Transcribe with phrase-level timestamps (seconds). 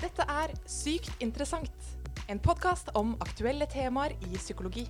[0.00, 1.88] Dette er Sykt interessant,
[2.32, 4.86] en podkast om aktuelle temaer i psykologi.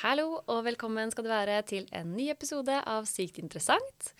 [0.00, 4.12] Hallo og velkommen skal du være til en ny episode av Sykt interessant.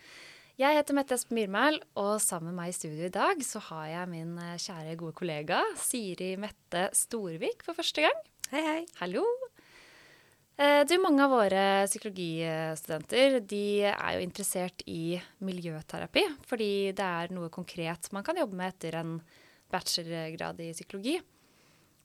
[0.60, 3.88] Jeg heter Mette Espen Myrmæl, og sammen med meg i studio i dag så har
[3.94, 8.24] jeg min eh, kjære, gode kollega Siri Mette Storvik for første gang.
[8.52, 8.80] Hei, hei.
[9.00, 9.24] Hallo.
[10.56, 17.34] Eh, Du, Mange av våre psykologistudenter de er jo interessert i miljøterapi, fordi det er
[17.36, 19.18] noe konkret man kan jobbe med etter en
[19.72, 21.18] bachelorgrad i psykologi.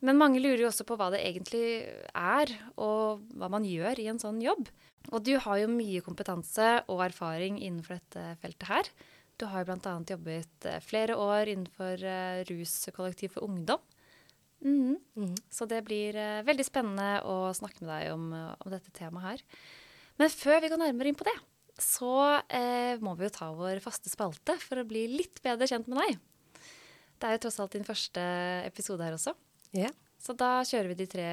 [0.01, 4.09] Men mange lurer jo også på hva det egentlig er, og hva man gjør i
[4.11, 4.67] en sånn jobb.
[5.13, 8.89] Og du har jo mye kompetanse og erfaring innenfor dette feltet her.
[9.37, 9.93] Du har jo bl.a.
[10.11, 13.79] jobbet eh, flere år innenfor eh, ruskollektiv for ungdom.
[14.61, 15.35] Mhm.
[15.49, 19.25] Så det blir uh, veldig spennende å snakke med deg om, eh, om dette temaet
[19.25, 19.43] her.
[20.21, 21.37] Men før vi går nærmere inn på det,
[21.81, 25.89] så uh, må vi jo ta vår faste spalte for å bli litt bedre kjent
[25.89, 26.19] med deg.
[27.21, 28.21] Det er jo tross alt din første
[28.67, 29.33] episode her også.
[29.77, 29.93] Yeah.
[30.21, 31.29] Så da kjører vi de tre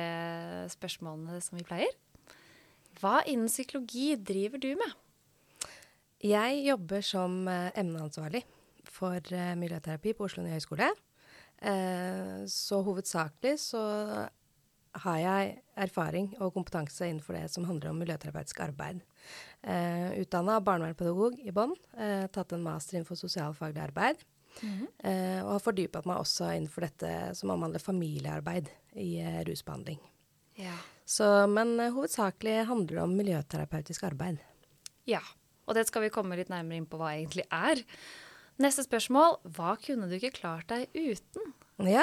[0.73, 1.93] spørsmålene som vi pleier.
[3.01, 4.95] Hva innen psykologi driver du med?
[6.25, 8.43] Jeg jobber som emneansvarlig
[8.89, 9.21] for
[9.61, 10.89] miljøterapi på Oslo nye høgskole.
[11.63, 13.83] Eh, så hovedsakelig så
[14.99, 19.03] har jeg erfaring og kompetanse innenfor det som handler om miljøterapeutisk arbeid.
[19.63, 21.75] Eh, Utdanna barnevernspedagog i bånn.
[21.99, 24.25] Eh, tatt en master innenfor sosialfaglig arbeid.
[24.59, 30.01] Eh, og har fordypet meg også innenfor dette som omhandler familiearbeid i eh, rusbehandling.
[30.59, 30.75] Ja.
[31.07, 34.41] Så, men eh, hovedsakelig handler det om miljøterapeutisk arbeid.
[35.07, 35.23] ja.
[35.69, 37.83] Og det skal vi komme litt nærmere inn på hva egentlig er.
[38.59, 39.39] Neste spørsmål.
[39.55, 41.53] Hva kunne du ikke klart deg uten?
[41.87, 42.03] Ja,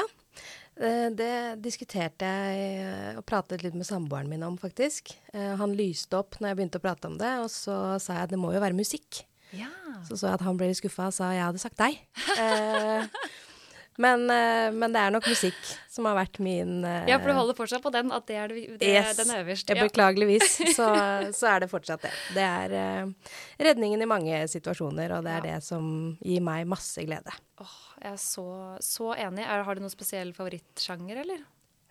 [0.79, 5.11] eh, det diskuterte jeg eh, og pratet litt med samboeren min om, faktisk.
[5.33, 8.29] Eh, Han lyste opp når jeg begynte å prate om det, og så sa jeg
[8.29, 9.25] at det må jo være musikk.
[9.55, 9.67] Ja.
[10.07, 11.99] Så så jeg at han ble litt skuffa og sa jeg hadde sagt deg.
[13.97, 15.55] Men, eh, men det er nok musikk
[15.89, 18.51] som har vært min eh, Ja, for du holder fortsatt på den, at det er,
[18.51, 19.15] det, det, Yes.
[19.21, 19.69] den er øverst.
[19.71, 19.85] Ja, Ja.
[19.87, 20.89] Beklageligvis, så,
[21.39, 22.11] så er det fortsatt det.
[22.35, 23.33] Det er eh,
[23.69, 25.55] redningen i mange situasjoner, og det er Ja.
[25.55, 27.31] det som gir meg masse glede.
[27.63, 28.47] Åh, jeg er så,
[28.83, 29.45] så enig.
[29.47, 31.45] Er, har du noen spesiell favorittsjanger, eller?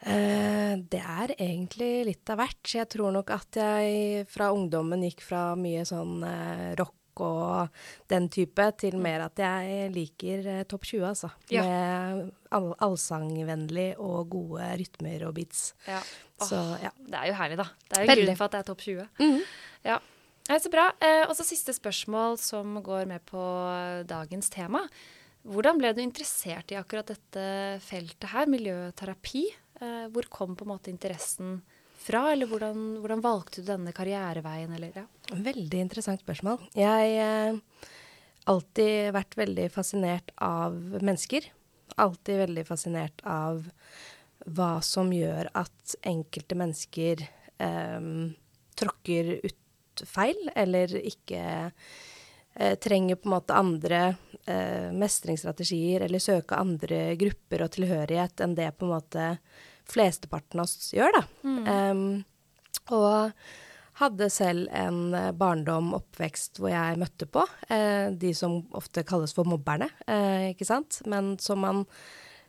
[0.04, 2.60] Eh, det er egentlig litt av hvert.
[2.68, 7.68] Jeg tror nok at jeg fra ungdommen gikk fra mye sånn eh, rock og
[8.10, 11.30] den type, til mer at jeg liker eh, topp 20, altså.
[11.52, 11.62] Ja.
[11.66, 15.74] Med all allsangvennlig og gode rytmer og beats.
[15.86, 16.00] Ja.
[16.42, 16.90] Så ja.
[16.98, 17.68] Det er jo herlig, da.
[17.88, 19.08] Det er jo en grunn for at det er topp 20.
[19.20, 19.42] Mhm.
[19.84, 20.00] Ja.
[20.44, 20.90] Nei, så bra.
[21.00, 23.42] Eh, og så siste spørsmål som går med på
[24.08, 24.82] dagens tema.
[25.44, 27.44] Hvordan ble du interessert i akkurat dette
[27.84, 29.44] feltet her, miljøterapi?
[29.80, 31.58] Eh, hvor kom på en måte interessen
[32.04, 35.04] fra, eller hvordan, hvordan valgte du denne karriereveien, eller ja?
[35.32, 36.60] Veldig interessant spørsmål.
[36.76, 37.60] Jeg har
[38.50, 41.48] alltid vært veldig fascinert av mennesker.
[42.00, 43.64] Alltid veldig fascinert av
[44.44, 48.08] hva som gjør at enkelte mennesker eh,
[48.76, 54.02] tråkker ut feil, eller ikke eh, trenger på en måte andre
[54.44, 59.28] eh, mestringsstrategier, eller søke andre grupper og tilhørighet enn det på en måte
[59.90, 61.24] flesteparten av oss gjør, da.
[61.74, 62.24] Em,
[62.92, 63.32] og
[64.00, 69.34] hadde selv en eh, barndom, oppvekst, hvor jeg møtte på eh, de som ofte kalles
[69.36, 70.98] for mobberne, eh, ikke sant?
[71.10, 71.84] Men som man,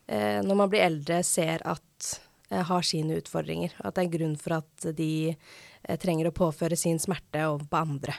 [0.07, 2.12] eh, når man blir eldre, ser at
[2.50, 3.78] eh, har sine utfordringer.
[3.79, 7.46] og At det er en grunn for at de eh, trenger å påføre sin smerte
[7.46, 8.17] over på andre.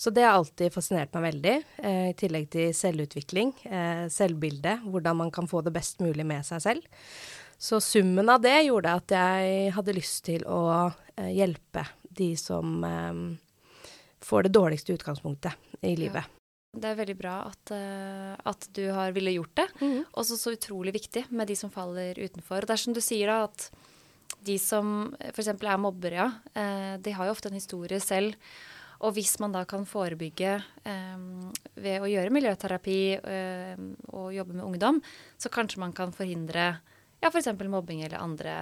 [0.00, 5.32] Så det har alltid fascinert meg veldig, i tillegg til selvutvikling, eh, selvbilde, hvordan man
[5.34, 6.86] kan få det best mulig med seg selv.
[7.58, 10.60] Så summen av det gjorde at jeg hadde lyst til å
[11.16, 11.82] eh, hjelpe
[12.18, 13.22] de som eh,
[14.22, 16.30] får det dårligste utgangspunktet i livet.
[16.78, 19.68] Det er veldig bra at, eh, at du har ville gjort det.
[20.12, 22.62] Og så utrolig viktig med de som faller utenfor.
[22.62, 23.70] Og det er som du sier da, at
[24.46, 25.50] de som f.eks.
[25.50, 28.38] er mobbere, ja, de har jo ofte en historie selv.
[29.06, 31.18] Og hvis man da kan forebygge eh,
[31.78, 35.02] ved å gjøre miljøterapi eh, og jobbe med ungdom,
[35.38, 36.72] så kanskje man kan forhindre
[37.22, 37.50] ja, f.eks.
[37.66, 38.54] mobbing eller andre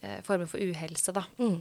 [0.00, 1.26] eh, former for uhelse, da.
[1.40, 1.60] Mm.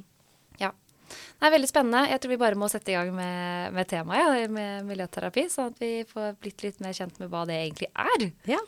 [0.61, 0.71] Ja.
[1.09, 2.07] Det er veldig spennende.
[2.11, 5.71] Jeg tror vi bare må sette i gang med, med temaet, ja, med miljøterapi, sånn
[5.73, 8.29] at vi får blitt litt mer kjent med hva det egentlig er.
[8.53, 8.61] Ja.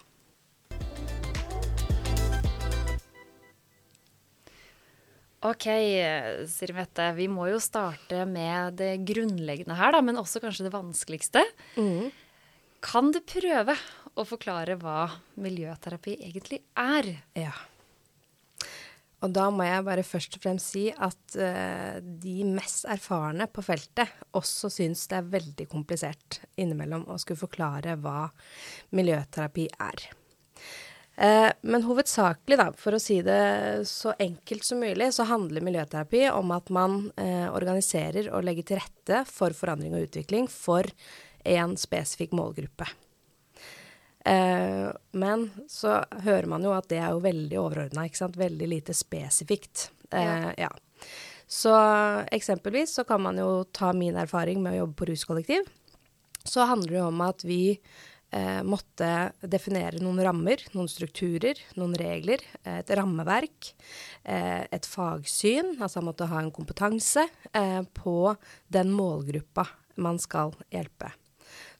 [5.42, 5.66] Ok,
[6.54, 10.74] Siri Mette, vi må jo starte med det grunnleggende her, da, men også kanskje det
[10.76, 11.42] vanskeligste.
[11.82, 12.12] Mm.
[12.86, 13.74] Kan du prøve
[14.16, 15.06] å forklare hva
[15.42, 17.12] miljøterapi egentlig er?
[17.38, 17.54] Ja.
[19.22, 23.64] Og da må jeg bare først og fremst si at uh, de mest erfarne på
[23.66, 28.26] feltet også syns det er veldig komplisert innimellom å skulle forklare hva
[28.98, 30.08] miljøterapi er.
[31.22, 36.26] Uh, men hovedsakelig, da, for å si det så enkelt som mulig, så handler miljøterapi
[36.34, 40.90] om at man uh, organiserer og legger til rette for forandring og utvikling for
[41.46, 42.90] en spesifikk målgruppe.
[44.26, 48.40] Eh, men så hører man jo at det er jo veldig overordna, ikke sant.
[48.40, 49.90] Veldig lite spesifikt.
[50.12, 50.68] Eh, ja.
[50.68, 50.72] ja.
[51.52, 51.74] Så
[52.32, 55.68] eksempelvis så kan man jo ta min erfaring med å jobbe på ruskollektiv.
[56.48, 59.10] Så handler det om at vi eh, måtte
[59.44, 62.44] definere noen rammer, noen strukturer, noen regler.
[62.64, 63.74] Et rammeverk,
[64.24, 65.76] eh, et fagsyn.
[65.82, 68.36] Altså man måtte ha en kompetanse eh, på
[68.72, 69.68] den målgruppa
[70.02, 71.12] man skal hjelpe.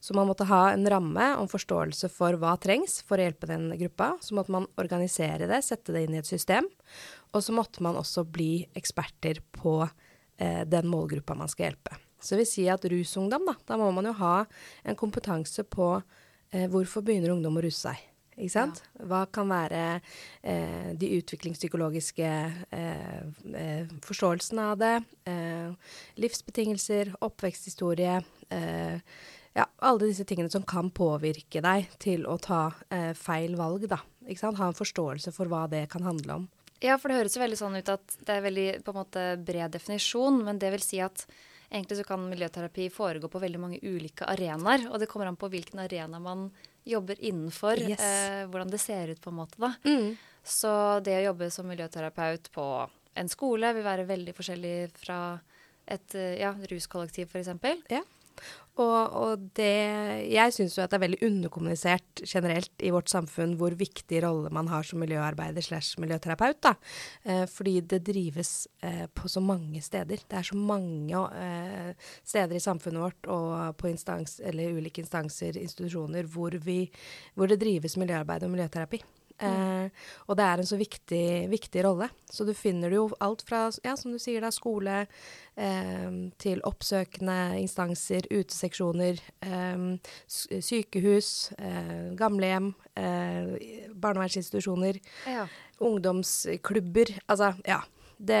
[0.02, 3.68] Så man måtte ha en ramme om forståelse for hva trengs for å hjelpe den
[3.78, 4.16] gruppa.
[4.20, 6.66] Så måtte man organisere det, sette det inn i et system.
[7.30, 12.00] Og så måtte man også bli eksperter på eh, den målgruppa man skal hjelpe.
[12.18, 14.40] Så det vil si at rusungdom, da, da må man jo ha
[14.82, 15.92] en kompetanse på
[16.50, 18.08] eh, hvorfor begynner ungdom å ruse seg.
[18.42, 18.64] Ja.
[19.06, 20.00] Hva kan være
[20.40, 22.30] eh, de utviklingspsykologiske
[22.74, 23.20] eh,
[23.60, 24.94] eh, forståelsene av det?
[25.28, 28.18] Eh, livsbetingelser, oppveksthistorie,
[28.50, 29.20] eh,
[29.56, 34.00] ja, alle disse tingene som kan påvirke deg til å ta eh, feil valg, da.
[34.24, 34.60] Ikke sant?
[34.60, 36.50] Ha en forståelse for hva det kan handle om.
[36.82, 39.24] Ja, for det høres jo veldig sånn ut at det er veldig på en måte
[39.38, 41.26] bred definisjon, men det vil si at
[41.72, 45.50] egentlig så kan miljøterapi foregå på veldig mange ulike arenaer, og det kommer an på
[45.52, 46.48] hvilken arena man
[46.88, 48.02] jobber innenfor, yes.
[48.02, 49.70] eh, hvordan det ser ut på en måte, da.
[49.86, 50.16] Mm.
[50.42, 50.72] Så
[51.06, 52.66] det å jobbe som miljøterapeut på
[53.14, 55.20] en skole vil være veldig forskjellig fra
[55.86, 57.78] et eh, ja, ruskollektiv, f.eks.
[57.92, 58.02] Ja.
[58.80, 63.52] Og, og det Jeg syns jo at det er veldig underkommunisert generelt i vårt samfunn
[63.60, 66.62] hvor viktig rolle man har som miljøarbeider slash miljøterapeut.
[66.64, 66.74] da.
[67.24, 70.24] Eh, fordi det drives eh, på så mange steder.
[70.24, 71.92] Det er så mange eh,
[72.24, 76.86] steder i samfunnet vårt og på instans, eller ulike instanser, institusjoner, hvor, vi,
[77.34, 79.02] hvor det drives miljøarbeid og miljøterapi.
[79.42, 82.08] Eh, og det er en så viktig, viktig, rolle.
[82.30, 86.12] Så du finner jo alt fra, ja, som du sier da, skole eh,
[86.42, 89.86] til oppsøkende instanser, uteseksjoner, eh,
[90.28, 95.48] sykehus, eh, gamlehjem, eh, barnevernsinstitusjoner, ja.
[95.80, 97.18] ungdomsklubber.
[97.26, 97.82] Altså, ja.
[98.22, 98.38] Det,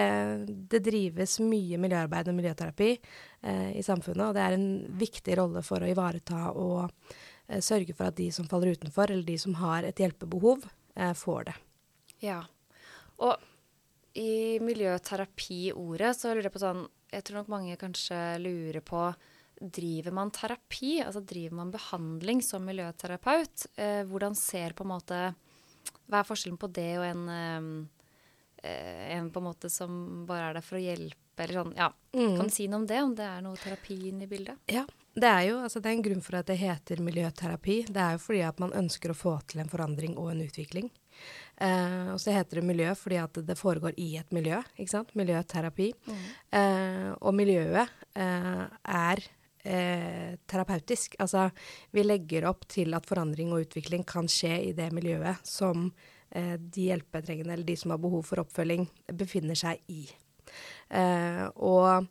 [0.70, 4.68] det, drives mye miljøarbeid og miljøterapi eh, i samfunnet, og det er en
[5.00, 6.92] viktig rolle for å ivareta og
[7.58, 10.62] sørge for at de som faller utenfor, eller de som har et hjelpebehov,
[10.94, 11.54] eh, får det.
[12.22, 12.40] Ja.
[13.22, 13.36] Og
[14.18, 19.06] i miljøterapi-ordet så lurer jeg på sånn Jeg tror nok mange kanskje lurer på
[19.62, 20.96] Driver man terapi?
[21.04, 23.66] Altså driver man behandling som miljøterapeut?
[23.76, 25.20] Eh, hvordan ser på en måte
[26.10, 27.24] Hva er forskjellen på det og en,
[28.62, 31.76] eh, en på en måte som bare er der for å hjelpe, eller sånn?
[31.78, 31.92] Ja.
[32.12, 32.36] Mm.
[32.36, 33.00] Kan du si noe om det?
[33.02, 34.60] Om det er noe terapi inne i bildet?
[34.72, 34.84] Ja,
[35.14, 37.82] det er jo altså det er en grunn for at det heter miljøterapi.
[37.92, 40.88] Det er jo fordi at man ønsker å få til en forandring og en utvikling.
[41.60, 44.62] Eh, og så heter det miljø fordi at det foregår i et miljø.
[44.76, 45.12] ikke sant?
[45.18, 45.90] Miljøterapi.
[46.08, 46.24] Mm.
[46.60, 48.64] Eh, og miljøet eh,
[48.96, 49.24] er
[49.64, 51.18] eh, terapeutisk.
[51.20, 51.50] Altså
[51.92, 55.90] vi legger opp til at forandring og utvikling kan skje i det miljøet som
[56.30, 60.06] eh, de hjelpetrengende eller de som har behov for oppfølging, befinner seg i.
[60.92, 62.08] Eh, og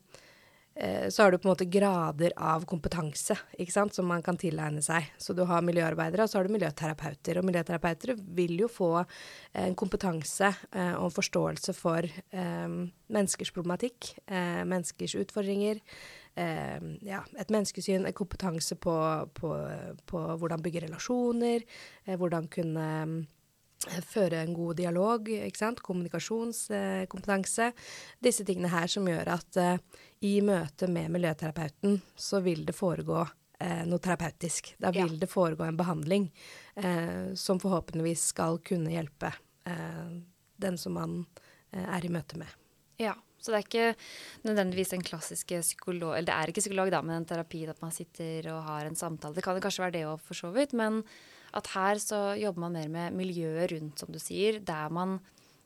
[0.74, 4.80] så har du på en måte grader av kompetanse ikke sant, som man kan tilegne
[4.82, 5.10] seg.
[5.20, 7.38] Så du har miljøarbeidere, og så har du miljøterapeuter.
[7.42, 12.78] Og miljøterapeuter vil jo få eh, en kompetanse eh, og en forståelse for eh,
[13.12, 15.84] menneskers problematikk, eh, menneskers utfordringer.
[16.40, 18.96] Eh, ja, et menneskesyn, en kompetanse på,
[19.38, 19.54] på,
[20.08, 21.68] på hvordan bygge relasjoner,
[22.16, 22.88] hvordan kunne
[24.06, 25.30] føre en god dialog,
[25.82, 27.72] kommunikasjonskompetanse.
[28.24, 29.58] Disse tingene her som gjør at
[30.22, 34.76] i møte med miljøterapeuten så vil det foregå eh, noe terapeutisk.
[34.82, 35.20] Da vil ja.
[35.24, 36.30] det foregå en behandling
[36.76, 39.34] eh, som forhåpentligvis skal kunne hjelpe
[40.62, 41.12] den som man
[41.70, 42.50] er i møte med.
[42.98, 46.16] Ja, så det er ikke nødvendigvis den klassiske psykolog...
[46.16, 48.98] Eller det er ikke psykolog, da, men en terapi at man sitter og har en
[48.98, 49.38] samtale.
[49.38, 50.74] Det kan jo kanskje være det òg, for så vidt.
[50.78, 51.04] men
[51.52, 55.20] at her så jobber man mer med miljøet rundt, som du sier, der man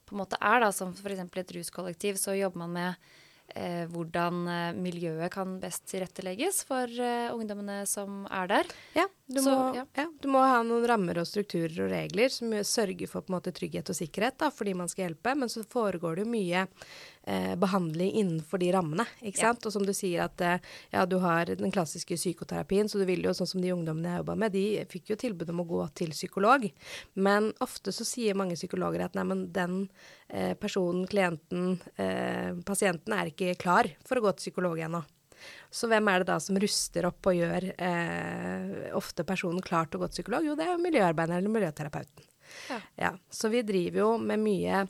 [0.06, 1.22] på en måte er, da, som f.eks.
[1.22, 3.12] et ruskollektiv, så jobber man med
[3.54, 8.74] eh, hvordan eh, miljøet kan best tilrettelegges for eh, ungdommene som er der.
[8.96, 9.82] Ja, Du, Så, må, ja.
[9.98, 13.90] ja, du må ha noen rammer og strukturer og regler som sørger for måte trygghet
[13.90, 16.62] og sikkerhet da, fordi man skal hjelpe, men så foregår det jo mye
[17.26, 19.04] eh, behandling innenfor de rammene.
[19.22, 19.48] ikke Ja.
[19.52, 19.66] sant?
[19.66, 20.58] Og som du sier at eh,
[20.92, 24.22] ja, du har den klassiske psykoterapien, så du vil jo, sånn som de ungdommene jeg
[24.22, 26.68] jobba med, de fikk jo tilbud om å gå til psykolog.
[27.14, 29.88] Men ofte så sier mange psykologer at nei, men den
[30.28, 35.02] eh, personen, klienten, eh, pasienten er ikke klar for å gå til psykolog ennå.
[35.70, 39.98] Så hvem er det da som ruster opp og gjør eh, ofte personen klar til
[40.00, 40.46] å gå til psykolog?
[40.48, 42.24] Jo, det er jo miljøarbeideren eller miljøterapeuten.
[42.70, 42.78] Ja.
[42.96, 44.80] Ja, så vi driver jo med mye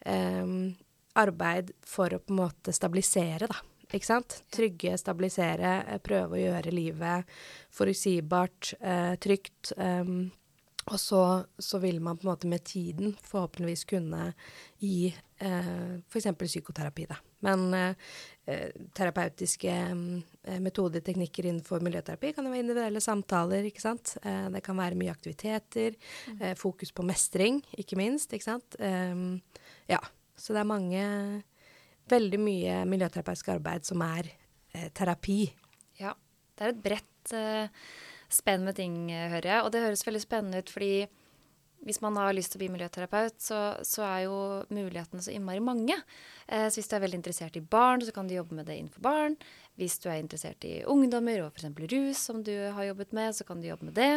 [0.00, 0.52] eh,
[1.18, 3.60] arbeid for å på en måte stabilisere, da.
[3.92, 4.38] Ikke sant?
[4.52, 7.34] Trygge, stabilisere, eh, prøve å gjøre livet
[7.76, 9.74] forutsigbart, eh, trygt.
[9.76, 10.30] Um,
[10.90, 14.32] og så, så vil man på en måte med tiden forhåpentligvis kunne
[14.82, 16.26] gi eh, f.eks.
[16.40, 17.18] psykoterapi, da.
[17.46, 18.08] Men eh,
[18.50, 24.16] eh, terapeutiske eh, metoder, teknikker innenfor miljøterapi kan jo være individuelle samtaler, ikke sant.
[24.24, 25.94] Eh, det kan være mye aktiviteter,
[26.40, 28.78] eh, fokus på mestring, ikke minst, ikke sant.
[28.82, 29.36] Ehm,
[29.90, 30.02] ja,
[30.42, 31.06] så det er mange
[32.10, 34.26] Veldig mye miljøterapeutisk arbeid som er
[34.74, 35.44] eh, terapi.
[36.00, 36.16] Ja.
[36.58, 37.84] Det er et bredt eh,
[38.26, 39.62] spenn med ting, eh, hører jeg.
[39.62, 41.06] Og det høres veldig spennende ut, fordi
[41.82, 44.36] hvis man har lyst til å bli miljøterapeut, så, så er jo
[44.70, 45.96] mulighetene så innmari mange.
[46.46, 48.78] Eh, så hvis du er veldig interessert i barn, så kan du jobbe med det
[48.78, 49.36] innenfor barn.
[49.80, 51.70] Hvis du er interessert i ungdommer og f.eks.
[51.90, 54.12] rus, som du har jobbet med, så kan du jobbe med det.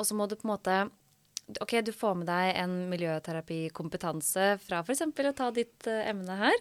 [0.00, 0.78] Og så må du på en måte
[1.60, 5.04] OK, du får med deg en miljøterapikompetanse fra f.eks.
[5.04, 6.60] å ta ditt eh, emne her.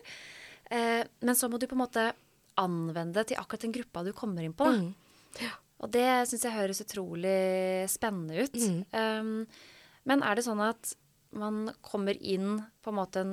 [0.70, 2.08] Eh, men så må du på en måte
[2.60, 4.68] anvende det til akkurat den gruppa du kommer inn på.
[4.68, 4.92] Mm.
[5.84, 7.38] Og det syns jeg høres utrolig
[7.92, 8.60] spennende ut.
[8.60, 8.84] Mm.
[8.92, 10.94] Um, men er det sånn at
[11.34, 13.24] man kommer inn på en måte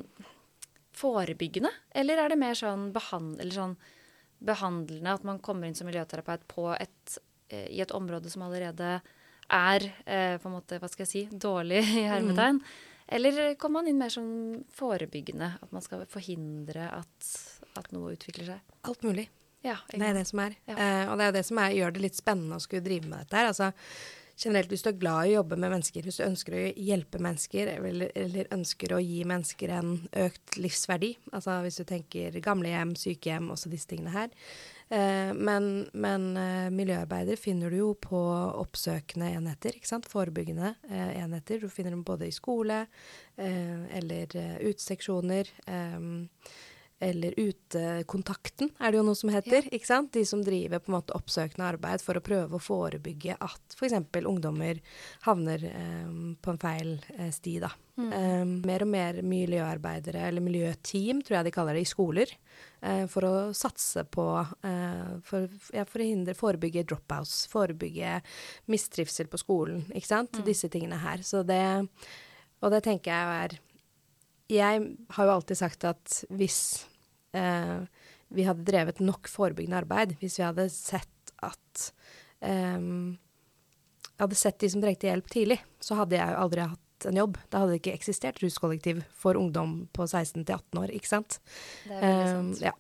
[0.96, 3.76] forebyggende, eller er det mer sånn, behand eller sånn
[4.40, 7.18] behandlende, at man kommer inn som miljøterapeut på et,
[7.52, 9.00] eh, i et område som allerede
[9.50, 12.62] er eh, på en måte, hva skal jeg si, dårlig i hermetegn?
[13.10, 14.26] Eller kommer man inn mer som
[14.76, 17.30] forebyggende, at man skal forhindre at,
[17.80, 18.76] at noe utvikler seg?
[18.86, 19.26] Alt mulig.
[19.66, 20.54] Ja, Det er det som er.
[20.70, 20.76] Ja.
[20.78, 23.24] Eh, og det er det som er, gjør det litt spennende å skulle drive med
[23.24, 23.50] dette her.
[23.50, 23.72] Altså,
[24.40, 27.20] generelt, hvis du er glad i å jobbe med mennesker, hvis du ønsker å hjelpe
[27.20, 29.92] mennesker, eller, eller ønsker å gi mennesker en
[30.24, 34.32] økt livsverdi, altså hvis du tenker gamlehjem, sykehjem, også disse tingene her.
[34.90, 38.18] Eh, men men eh, miljøarbeider finner du jo på
[38.58, 40.08] oppsøkende enheter, ikke sant?
[40.10, 41.62] Forebyggende eh, enheter.
[41.62, 42.86] Du finner dem både i skole
[43.40, 45.48] eller uteseksjoner.
[47.00, 49.66] Eller Utekontakten er det jo noe som heter.
[49.72, 50.12] ikke sant?
[50.12, 53.96] De som driver på en måte oppsøkende arbeid for å prøve å forebygge at f.eks.
[54.20, 54.82] ungdommer
[55.24, 56.10] havner eh,
[56.44, 57.54] på en feil eh, sti.
[57.64, 57.70] da.
[58.00, 62.34] Eh, mer og mer miljøarbeidere, eller miljøteam, tror jeg de kaller det, i skoler.
[62.82, 68.18] eh, for å satse på eh, for, ja, for å hindre, forebygge dropouts, forebygge
[68.68, 69.86] mistrivsel på skolen.
[69.94, 70.44] ikke sant?
[70.44, 71.24] Disse tingene her.
[71.24, 71.64] Så det,
[72.60, 73.58] og det tenker jeg er
[74.50, 76.86] jeg har jo alltid sagt at hvis
[77.36, 77.78] eh,
[78.30, 81.90] vi hadde drevet nok forebyggende arbeid, hvis vi hadde sett at
[82.44, 82.78] eh,
[84.20, 87.38] hadde sett de som trengte hjelp tidlig, så hadde jeg jo aldri hatt en jobb.
[87.48, 91.40] Da hadde det ikke eksistert ruskollektiv for ungdom på 16 til 18 år, ikke sant?
[91.86, 92.76] Det er veldig Eh, ja.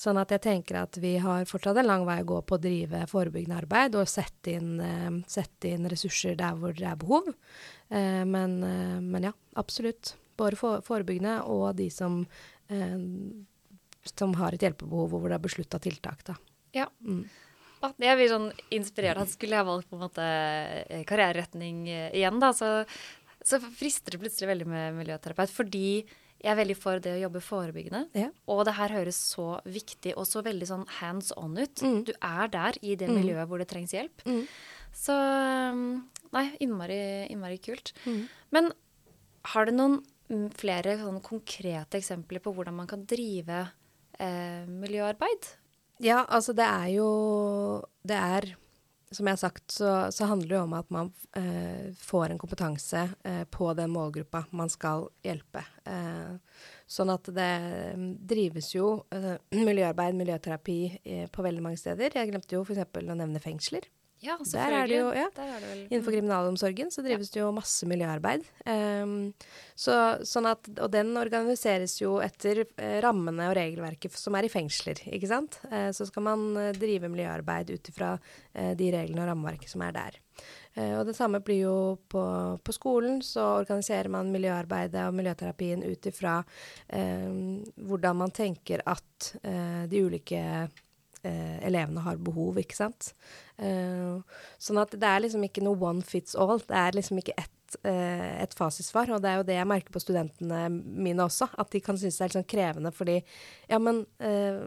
[0.00, 2.62] Sånn at jeg tenker at vi har fortsatt en lang vei å gå på å
[2.62, 7.28] drive forebyggende arbeid og sette inn, eh, sette inn ressurser der hvor det er behov.
[7.90, 10.14] Eh, men, eh, men ja, absolutt.
[10.40, 12.26] Både for, forebyggende og de som,
[12.70, 12.96] eh,
[14.04, 16.24] som har et hjelpebehov, og hvor det er beslutta tiltak.
[16.24, 16.36] Da.
[16.76, 16.86] Ja.
[17.04, 17.24] Mm.
[18.00, 19.16] Jeg blir sånn inspirert.
[19.22, 22.84] at Skulle jeg valgt på en måte eh, karriereretning eh, igjen, da, så,
[23.40, 25.52] så frister det plutselig veldig med miljøterapeut.
[25.54, 25.84] Fordi
[26.40, 28.02] jeg er veldig for det å jobbe forebyggende.
[28.16, 28.28] Ja.
[28.52, 31.82] Og det her høres så viktig og så veldig sånn hands on ut.
[31.84, 31.98] Mm.
[32.08, 33.16] Du er der i det Mm.
[33.20, 34.24] miljøet hvor det trengs hjelp.
[34.24, 34.46] Mm.
[34.96, 35.16] Så
[35.72, 35.82] um,
[36.32, 37.92] Nei, innmari, innmari kult.
[38.06, 38.22] Mm.
[38.54, 38.72] Men
[39.52, 39.96] har du noen
[40.30, 43.64] mm, flere sånn konkrete eksempler på hvordan man kan drive
[44.20, 45.54] eh, miljøarbeid?
[46.00, 47.08] Ja, altså det er jo
[48.00, 48.54] Det er
[49.12, 52.38] Som jeg har sagt, så, så handler det jo om at man eh, får en
[52.38, 55.64] kompetanse eh, på den målgruppa man skal hjelpe.
[55.82, 56.36] Eh,
[56.86, 57.48] sånn at det
[57.98, 59.34] mm, drives jo eh,
[59.68, 62.14] miljøarbeid, miljøterapi eh, på veldig mange steder.
[62.14, 62.86] Jeg glemte jo f.eks.
[63.02, 63.90] å nevne fengsler.
[64.20, 64.36] Ja,
[64.86, 65.28] det jo- ja.
[65.34, 68.44] Vel, Innenfor kriminalomsorgen så drives det jo masse miljøarbeid.
[68.66, 69.32] Um,
[69.74, 69.94] så,
[70.28, 75.00] sånn at, og den organiseres jo etter eh, rammene og regelverket som er i fengsler,
[75.08, 75.56] ikke sant.
[75.72, 79.86] Uh, så skal man eh, drive miljøarbeid ut ifra uh, de reglene og rammeverket som
[79.88, 80.20] er der.
[80.76, 81.78] Uh, og det samme blir jo
[82.12, 82.26] på,
[82.60, 83.22] på skolen.
[83.24, 86.42] Så organiserer man miljøarbeidet og miljøterapien ut ifra
[86.92, 87.32] eh,
[87.88, 89.32] hvordan man tenker at
[89.90, 90.40] de ulike
[91.26, 93.12] eh, elevene har behov, ikke sant.
[93.60, 94.20] Eh,
[94.58, 96.60] sånn at det er liksom ikke noe one fits all.
[96.64, 99.12] Det er liksom ikke ett eh, et fasitsvar.
[99.14, 102.18] Og det er jo det jeg merker på studentene mine også, at de kan synes
[102.18, 103.20] det er litt sånn krevende fordi
[103.70, 104.62] Ja, men, eh,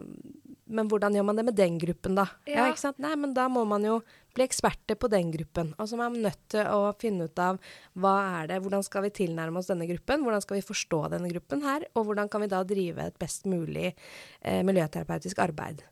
[0.64, 2.28] men hvordan gjør man det med den gruppen, da?
[2.46, 2.54] Ja.
[2.54, 2.68] Ja.
[2.72, 3.00] ikke sant?
[3.02, 4.00] Nei, men da må man jo
[4.34, 5.74] bli eksperter på den gruppen.
[5.78, 7.60] Og så er man nødt til å finne ut av
[7.94, 11.30] hva er det, hvordan skal vi tilnærme oss denne gruppen, hvordan skal vi forstå denne
[11.30, 15.84] gruppen her, og hvordan kan vi da drive et best mulig eh, miljøterapeutisk arbeid.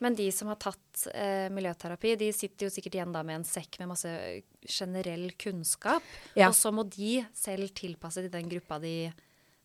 [0.00, 3.48] Men de som har tatt eh, miljøterapi, de sitter jo sikkert igjen da med en
[3.48, 4.12] sekk med masse
[4.66, 6.02] generell kunnskap.
[6.36, 6.48] Ja.
[6.50, 9.12] Og så må de selv tilpasse til den gruppa de,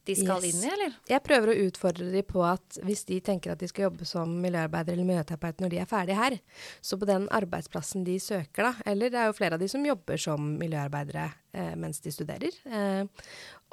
[0.05, 0.53] de skal Yes.
[0.53, 0.93] inn i, eller?
[1.10, 4.36] Jeg prøver å utfordre dem på at hvis de tenker at de skal jobbe som
[4.43, 6.38] miljøarbeider eller miljøterapeut når de er ferdige her,
[6.86, 9.88] så på den arbeidsplassen de søker, da, eller det er jo flere av de som
[9.88, 11.25] jobber som miljøarbeidere
[11.57, 13.03] eh, mens de studerer, eh,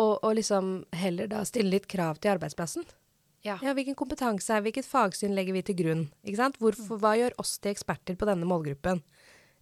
[0.01, 2.89] og, og liksom heller da stille litt krav til arbeidsplassen.
[3.43, 3.57] Ja.
[3.63, 6.03] Ja, hvilken kompetanse er hvilket fagsyn legger vi til grunn?
[6.63, 9.01] Hvorfor, hva gjør oss til eksperter på denne målgruppen?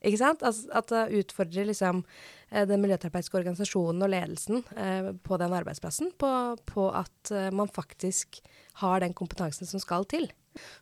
[0.04, 0.40] Ikke sant?
[0.44, 2.02] Altså, at det utfordrer liksom
[2.50, 6.30] eh, den miljøterapeutiske organisasjonen og ledelsen eh, på den arbeidsplassen på,
[6.68, 8.40] på at eh, man faktisk
[8.80, 10.30] har den kompetansen som skal til.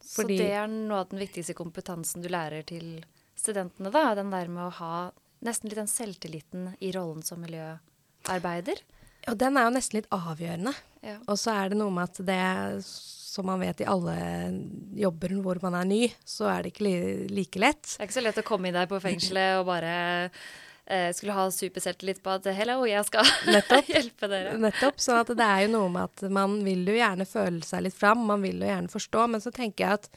[0.02, 3.00] Fordi- Så det er noe av den viktigste kompetansen du lærer til
[3.38, 4.14] studentene, da.
[4.19, 5.11] Den der med å ha
[5.47, 8.83] nesten litt den selvtilliten i rollen som miljøarbeider.
[9.29, 10.75] Og den er jo nesten litt avgjørende.
[11.05, 11.19] Ja.
[11.27, 14.17] Og så er det noe med at det, som man vet i alle
[14.99, 16.95] jobber hvor man er ny, så er det ikke li
[17.33, 17.85] like lett.
[17.85, 19.93] Det er ikke så lett å komme inn der på fengselet og bare
[21.14, 23.26] skulle ha superselvtillit på at hello, jeg skal
[23.92, 24.54] hjelpe dere.
[24.61, 25.00] Nettopp.
[25.02, 27.97] Så at det er jo noe med at man vil jo gjerne føle seg litt
[27.97, 29.26] fram, man vil jo gjerne forstå.
[29.35, 30.09] Men så tenker jeg at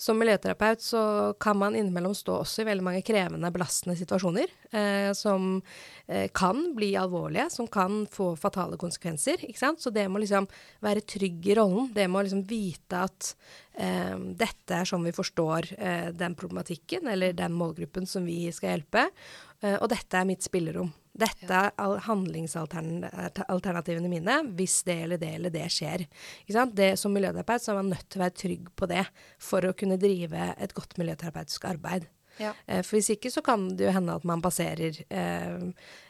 [0.00, 1.04] som miljøterapeut så
[1.40, 4.48] kan man innimellom stå også i veldig mange krevende, belastende situasjoner.
[4.74, 5.62] Eh, som
[6.06, 9.44] eh, kan bli alvorlige, som kan få fatale konsekvenser.
[9.46, 9.80] Ikke sant?
[9.80, 10.48] Så det må liksom
[10.82, 11.92] være trygg i rollen.
[11.94, 13.30] Det må liksom vite at
[13.78, 18.74] eh, dette er sånn vi forstår eh, den problematikken, eller den målgruppen som vi skal
[18.74, 19.06] hjelpe.
[19.64, 20.90] Eh, og dette er mitt spillerom.
[21.14, 26.00] Dette er handlingsalternativene mine hvis det eller det eller det skjer.
[26.74, 29.04] Det, som miljøterapeut så er man nødt til å være trygg på det
[29.38, 32.02] for å kunne drive et godt miljøterapeutisk arbeid.
[32.42, 32.50] Ja.
[32.66, 35.54] Eh, for hvis ikke så kan det jo hende at man baserer eh,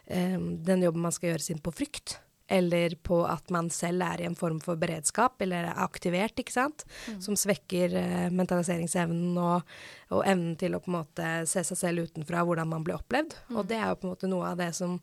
[0.06, 0.38] eh,
[0.70, 2.08] den jobben man skal gjøre sin på frykt.
[2.52, 6.52] Eller på at man selv er i en form for beredskap, eller er aktivert, ikke
[6.52, 6.84] sant.
[7.24, 9.74] Som svekker eh, mentaliseringsevnen og,
[10.12, 13.38] og evnen til å på en måte se seg selv utenfra, hvordan man blir opplevd.
[13.56, 14.98] Og det er jo på en måte noe av det som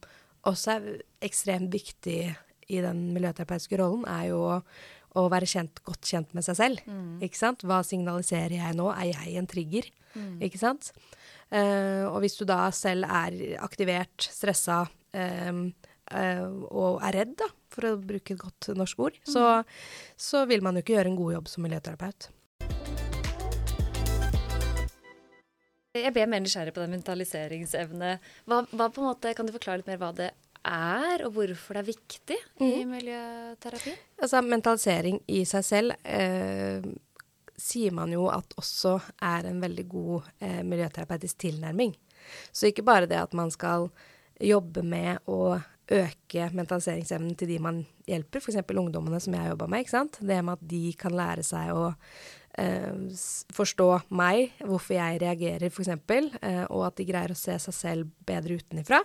[0.47, 0.89] også er
[1.25, 2.19] ekstremt viktig
[2.71, 4.59] i den miljøterapeutiske rollen, er jo å,
[5.19, 6.85] å være kjent, godt kjent med seg selv.
[7.25, 7.65] Ikke sant?
[7.67, 8.87] Hva signaliserer jeg nå?
[8.93, 9.89] Er jeg en trigger?
[10.43, 10.91] Ikke sant?
[11.51, 17.47] Uh, og hvis du da selv er aktivert, stressa eh, eh, og er redd, da,
[17.71, 19.47] for å bruke et godt norsk ord, så,
[20.19, 22.29] så vil man jo ikke gjøre en god jobb som miljøterapeut.
[25.91, 28.13] Jeg ble mer nysgjerrig på den mentaliseringsevne.
[28.47, 30.29] Hva, hva måte, Kan du forklare litt mer hva det
[30.63, 33.95] er, og hvorfor det er viktig i miljøterapi?
[34.21, 36.85] Altså, mentalisering i seg selv eh,
[37.59, 38.95] sier man jo at også
[39.25, 41.93] er en veldig god eh, miljøterapeutisk tilnærming.
[42.53, 43.89] Så ikke bare det at man skal
[44.41, 45.57] jobbe med å
[45.91, 48.61] øke mentaliseringsevnen til de man hjelper, f.eks.
[48.77, 49.83] ungdommene som jeg har jobba med.
[49.83, 50.19] ikke sant?
[50.21, 51.91] Det med at de kan lære seg å
[52.59, 52.95] eh,
[53.55, 53.89] forstå
[54.21, 58.59] meg, hvorfor jeg reagerer f.eks., eh, og at de greier å se seg selv bedre
[58.61, 59.01] utenifra.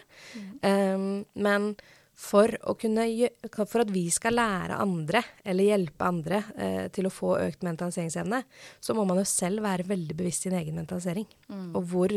[0.62, 0.98] Eh,
[1.34, 1.70] men
[2.16, 2.48] for,
[2.80, 3.04] kunne,
[3.52, 8.38] for at vi skal lære andre, eller hjelpe andre, eh, til å få økt mentaliseringsevne,
[8.80, 11.26] så må man jo selv være veldig bevisst sin egen mentalisering.
[11.76, 12.14] Og hvor,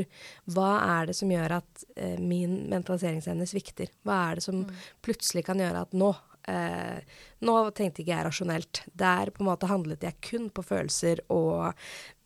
[0.56, 0.70] hva
[1.02, 3.92] er det som gjør at eh, min mentaliseringsevne svikter?
[4.08, 4.62] Hva er det som
[5.04, 6.14] plutselig kan gjøre at nå
[6.48, 7.04] eh,
[7.44, 8.82] nå tenkte ikke jeg rasjonelt.
[9.04, 11.76] Der på en måte handlet jeg kun på følelser, og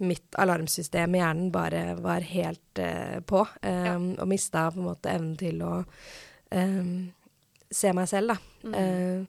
[0.05, 3.43] mitt alarmsystem i hjernen bare var helt eh, på.
[3.65, 5.73] eh, Og mista på en måte evnen til å
[6.53, 6.85] eh,
[7.73, 8.71] se meg selv, da.
[8.77, 9.25] Eh,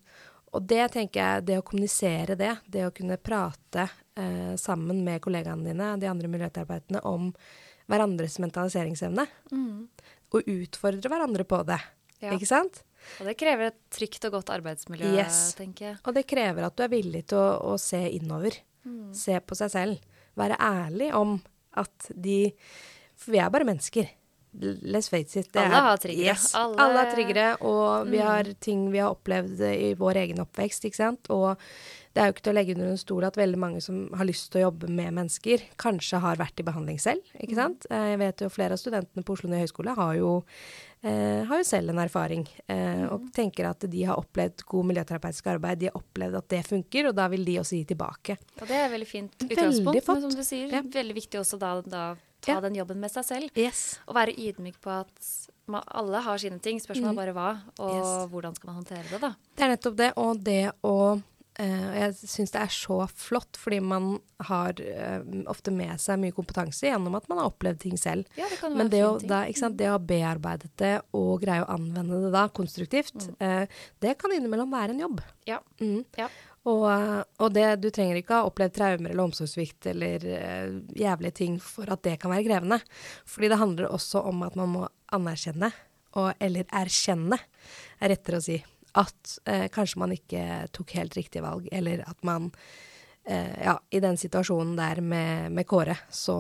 [0.55, 5.21] og det tenker jeg, det å kommunisere det, det å kunne prate eh, sammen med
[5.25, 7.33] kollegaene dine, de andre miljøterapeutene, om
[7.91, 9.27] hverandres mentaliseringsevne,
[10.35, 11.81] og utfordre hverandre på det.
[12.23, 12.31] Ja.
[12.33, 12.79] Ikke sant?
[13.21, 15.55] Og det krever et trygt og godt arbeidsmiljø, Yes.
[15.59, 15.97] tenker jeg.
[16.07, 18.57] Og det krever at du er villig til å, å se innover.
[19.17, 20.01] Se på seg selv.
[20.37, 21.37] Være ærlig om
[21.81, 22.53] at de
[23.17, 24.09] For vi er bare mennesker.
[24.61, 25.51] Let's face it.
[25.57, 26.35] Alle har triggere.
[26.35, 30.39] Yes, Alle- alle, har triggere, og vi har ting vi har opplevd i vår egen
[30.45, 31.31] oppvekst, ikke sant.
[31.31, 31.57] Og
[32.15, 34.25] det er jo ikke til å legge under en stol at veldig mange som har
[34.25, 37.21] lyst til å jobbe med mennesker, kanskje har vært i behandling selv.
[37.43, 37.87] ikke sant?
[37.91, 40.43] Eh, jeg vet jo flere av studentene på Oslo Nye høgskole har jo,
[41.05, 42.47] Uh, har jo selv en erfaring.
[42.67, 46.63] Eh, og tenker at de har opplevd god miljøterapeutisk arbeid, de har opplevd at det
[46.65, 48.39] funker, og da vil de også gi tilbake.
[48.63, 49.85] Og det er veldig fint utgangspunkt.
[50.01, 50.81] veldig Men som du sier, Ja.
[50.81, 53.51] veldig viktig også da, da ta den jobben med seg selv.
[53.59, 53.99] Yes.
[54.09, 55.31] Og være ydmyk på at
[55.67, 56.81] man, alle har sine ting.
[56.83, 58.01] Spørsmålet er bare hva, og Mm.
[58.01, 58.31] Yes.
[58.33, 59.35] hvordan skal man håndtere det, da.
[59.57, 61.23] Det er nettopp det, og det å og
[61.63, 66.89] Jeg syns det er så flott, fordi man har uh, ofte med seg mye kompetanse
[66.89, 68.27] gjennom at man har opplevd ting selv.
[68.35, 71.45] Ja, det kan Men det å, da, ikke sant, det å ha bearbeidet det og
[71.45, 73.69] greie å anvende det da konstruktivt, eh,
[74.03, 75.23] det kan innimellom være en jobb.
[75.47, 75.61] Ja.
[75.79, 76.03] Mm.
[76.19, 76.27] Ja.
[76.65, 81.37] Og, eh, og det, du trenger ikke ha opplevd traumer eller omsorgssvikt eller uh, jævlige
[81.43, 82.79] ting for at det kan være krevende.
[83.29, 85.71] Fordi det handler også om at man må anerkjenne,
[86.15, 87.39] og, eller erkjenne,
[88.01, 88.57] er rettere å si,
[88.97, 94.01] at uh, kanskje man ikke tok helt riktig valg, eller at man uh, Ja, i
[94.01, 96.39] den situasjonen der med, med Kåre, så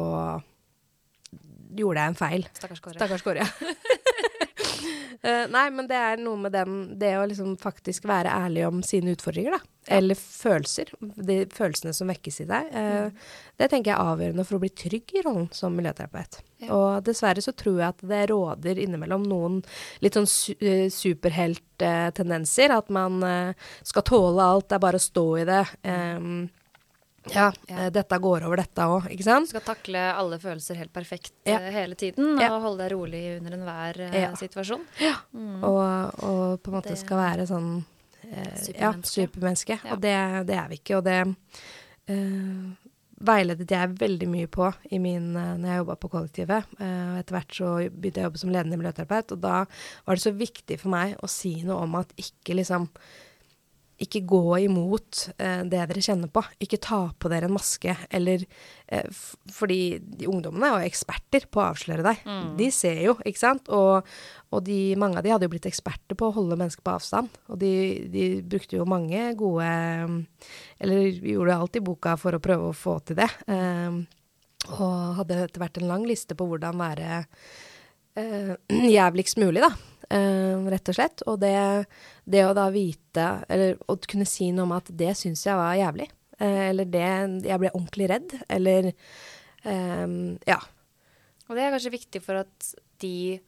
[1.74, 2.48] gjorde jeg en feil.
[2.54, 2.96] Stakkars Kåre.
[2.96, 3.50] Stakkars Kåre, ja.
[5.54, 9.14] Nei, men det er noe med den Det å liksom faktisk være ærlig om sine
[9.16, 9.73] utfordringer, da.
[9.88, 10.86] Eller følelser.
[11.00, 12.70] De følelsene som vekkes i deg.
[12.72, 13.10] Eh,
[13.58, 16.40] Det tenker jeg er avgjørende for å bli trygg i rollen som miljøterapeut.
[16.58, 16.70] Ja.
[16.74, 19.60] Og dessverre så tror jeg at det råder innimellom noen
[20.00, 22.70] litt sånn su eh, superhelttendenser.
[22.76, 23.54] At man eh,
[23.86, 25.62] skal tåle alt, det er bare å stå i det.
[25.84, 26.48] Ja,
[27.32, 27.52] Ja.
[27.68, 29.46] eh, dette går over dette òg, ikke sant?
[29.48, 31.56] Du skal takle alle følelser helt perfekt Ja.
[31.58, 32.50] eh, hele tiden, Ja.
[32.56, 34.84] og holde deg rolig under enhver situasjon.
[35.00, 35.14] Ja.
[35.34, 35.62] Mm.
[35.64, 37.84] Og, og på en måte Det- skal være sånn
[38.30, 39.14] eh, ja, Supermenneske.
[39.14, 39.78] supermenneske.
[39.84, 39.92] Ja.
[39.92, 40.16] Og det,
[40.48, 40.98] det er vi ikke.
[40.98, 41.18] Og det
[42.12, 42.72] eh,
[43.24, 46.72] veiledet jeg veldig mye på i min, eh, når jeg jobba på kollektivet.
[46.80, 49.60] Eh, etter hvert så begynte jeg å jobbe som ledende miljøterapeut, og da
[50.06, 52.88] var det så viktig for meg å si noe om at ikke liksom
[54.02, 56.42] ikke gå imot eh, det dere kjenner på.
[56.62, 57.94] Ikke ta på dere en maske.
[58.14, 58.42] Eller
[58.86, 59.06] eh,
[59.54, 62.24] Fordi ungdommene er jo eksperter på å avsløre deg.
[62.26, 62.48] Mm.
[62.58, 63.70] De ser jo, ikke sant.
[63.70, 64.08] Og,
[64.50, 67.38] og de, mange av de hadde jo blitt eksperter på å holde mennesker på avstand.
[67.46, 67.72] Og de,
[68.10, 69.70] de brukte jo mange gode
[70.82, 73.30] Eller gjorde alt i boka for å prøve å få til det.
[73.46, 74.02] Eh,
[74.74, 77.24] og hadde etter hvert en lang liste på hvordan være
[78.18, 78.54] eh,
[78.98, 79.70] jævligst mulig, da.
[80.14, 81.22] Eh, rett og slett.
[81.30, 81.54] Og det,
[82.30, 85.74] det å da vite, eller å kunne si noe om at det syns jeg var
[85.80, 86.06] jævlig,
[86.38, 87.06] eh, eller det
[87.48, 88.92] Jeg ble ordentlig redd, eller
[89.64, 90.06] eh,
[90.46, 90.60] Ja.
[91.48, 93.40] Og det er kanskje viktig for at de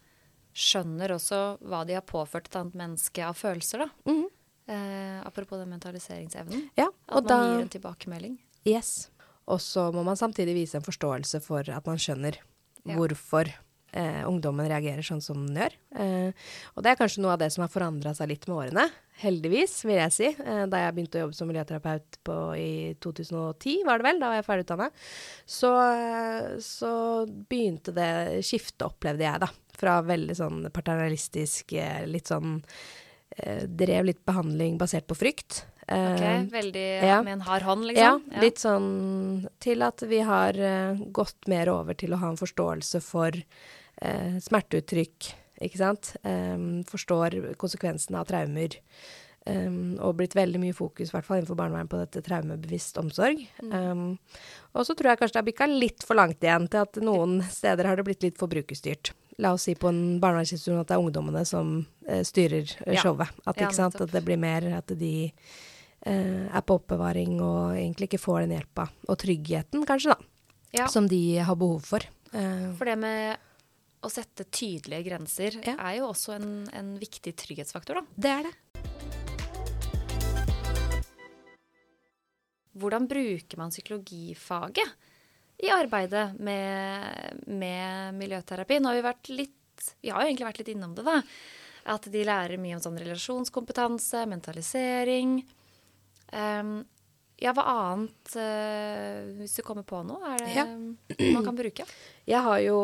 [0.57, 3.88] skjønner også hva de har påført et annet menneske av følelser, da.
[4.11, 4.26] Mhm.
[4.68, 6.70] Eh, apropos den mentaliseringsevnen.
[6.76, 8.38] ja At man da gir en tilbakemelding.
[8.66, 9.11] Yes.
[9.46, 12.35] Og så må man samtidig vise en forståelse for at man skjønner
[12.85, 12.96] Ja.
[12.96, 13.46] hvorfor
[13.92, 15.77] eh, ungdommen reagerer sånn som den gjør.
[16.03, 18.87] Eh, og det er kanskje noe av det som har forandra seg litt med årene.
[19.22, 20.31] Heldigvis, vil jeg si.
[20.33, 22.72] Eh, da jeg begynte å jobbe som miljøterapeut på, i
[23.05, 24.90] 2010, var det vel, da var jeg ferdigutdanna,
[25.59, 25.72] så,
[26.64, 26.92] så
[27.27, 28.11] begynte det
[28.46, 29.51] skiftet, opplevde jeg, da.
[29.77, 32.59] Fra veldig sånn paternalistisk, eh, litt sånn
[33.37, 35.64] eh, Drev litt behandling basert på frykt.
[35.87, 37.20] Ok, Eh, Veldig ja.
[37.22, 38.22] med en hard hånd, liksom.
[38.33, 42.40] ja, litt sånn til at vi har eh, gått mer over til å ha en
[42.40, 43.31] forståelse for
[44.03, 45.29] eh, smerteuttrykk,
[45.62, 46.16] ikke sant.
[46.27, 48.75] Um, forstår konsekvensene av traumer.
[49.46, 53.44] Um, og blitt veldig mye fokus, i hvert fall innenfor barnevern, på dette traumebevisst omsorg.
[53.62, 54.18] Um,
[54.75, 57.38] og så tror jeg kanskje det har bikka litt for langt igjen til at noen
[57.46, 59.12] steder har det blitt litt for brukerstyrt.
[59.38, 61.72] La oss si på en barnevernsinstitusjon at det er ungdommene som
[62.09, 62.66] eh, styrer
[62.99, 63.31] showet.
[63.46, 64.01] At, Ja, sant?
[64.03, 65.31] at det blir mer at de
[66.04, 70.32] er på oppbevaring og egentlig ikke får den hjelpa og tryggheten, kanskje, da,
[70.76, 72.04] Ja, som de har behov for.
[72.32, 73.38] Eh, for det med
[74.04, 75.74] å sette tydelige grenser Ja.
[75.88, 78.06] er jo også en, en viktig trygghetsfaktor, da.
[78.16, 78.54] det er det.
[82.76, 84.88] Hvordan bruker man psykologifaget
[85.64, 88.78] i arbeidet med, med miljøterapi?
[88.80, 91.22] Nå har vi vært litt Vi har jo egentlig vært litt innom det, da.
[91.87, 95.38] At de lærer mye om sånn relasjonskompetanse, mentalisering.
[96.37, 96.77] Ehm,
[97.37, 100.62] ja, hva annet, uh, hvis du kommer på noe, er det Ja.
[101.35, 101.85] man kan bruke?
[102.33, 102.79] Jeg har jo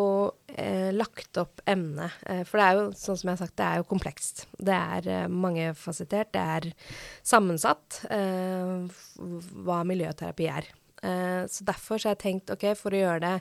[0.54, 3.64] eh, lagt opp emnet, eh, for det er jo sånn som jeg har sagt, det
[3.66, 4.44] er jo komplekst.
[4.60, 6.68] Det er eh, mangefasettert, det er
[7.26, 8.84] sammensatt eh,
[9.66, 10.68] hva miljøterapi er.
[11.02, 13.34] Eh, så derfor så har jeg tenkt, ok, for å gjøre det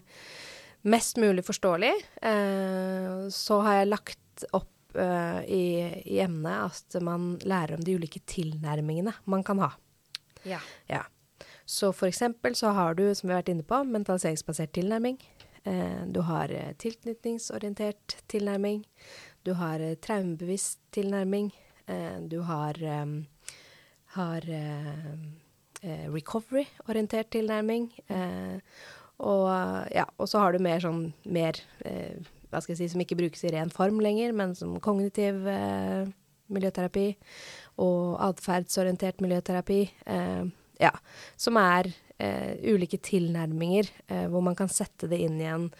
[0.90, 1.94] mest mulig forståelig,
[2.32, 5.62] eh, så har jeg lagt opp i,
[6.04, 9.70] i emnet at man lærer om de ulike tilnærmingene man kan ha.
[10.48, 10.62] Ja.
[10.88, 11.06] Ja.
[11.66, 15.20] Så for eksempel så har du, som vi har vært inne på, mentaliseringsbasert tilnærming.
[15.64, 18.84] Eh, du har eh, tilknytningsorientert tilnærming.
[19.46, 21.52] Du har eh, traumebevisst tilnærming.
[22.30, 22.78] Du har,
[24.14, 24.46] har
[26.14, 27.90] recovery-orientert tilnærming.
[29.18, 29.48] Og,
[29.92, 33.44] ja, og så har du mer sånn mer hva skal jeg si, som ikke brukes
[33.44, 35.42] i ren form lenger, men som kognitiv
[36.54, 37.10] miljøterapi
[37.82, 39.82] og atferdsorientert miljøterapi.
[40.06, 40.44] Eh,
[40.82, 40.92] ja,
[41.40, 45.72] som er eh, ulike tilnærminger eh, hvor man kan sette det inn i en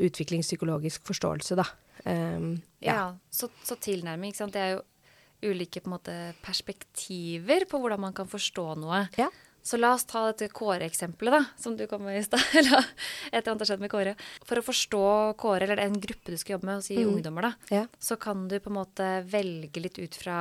[0.00, 1.66] utviklingspsykologisk forståelse, da.
[2.06, 2.94] Um, ja.
[2.94, 4.54] ja, så, så tilnærming, ikke sant.
[4.54, 9.02] Det er jo ulike på måte, perspektiver på hvordan man kan forstå noe.
[9.20, 9.28] Ja.
[9.62, 12.40] Så la oss ta dette Kåre-eksempelet, da, som du kom med i stad.
[12.60, 14.14] Eller et eller annet har skjedd med Kåre.
[14.48, 15.04] For å forstå
[15.40, 17.04] Kåre, eller en gruppe du skal jobbe med, og si mm.
[17.10, 17.84] ungdommer, da, ja.
[18.00, 20.40] så kan du på en måte velge litt ut fra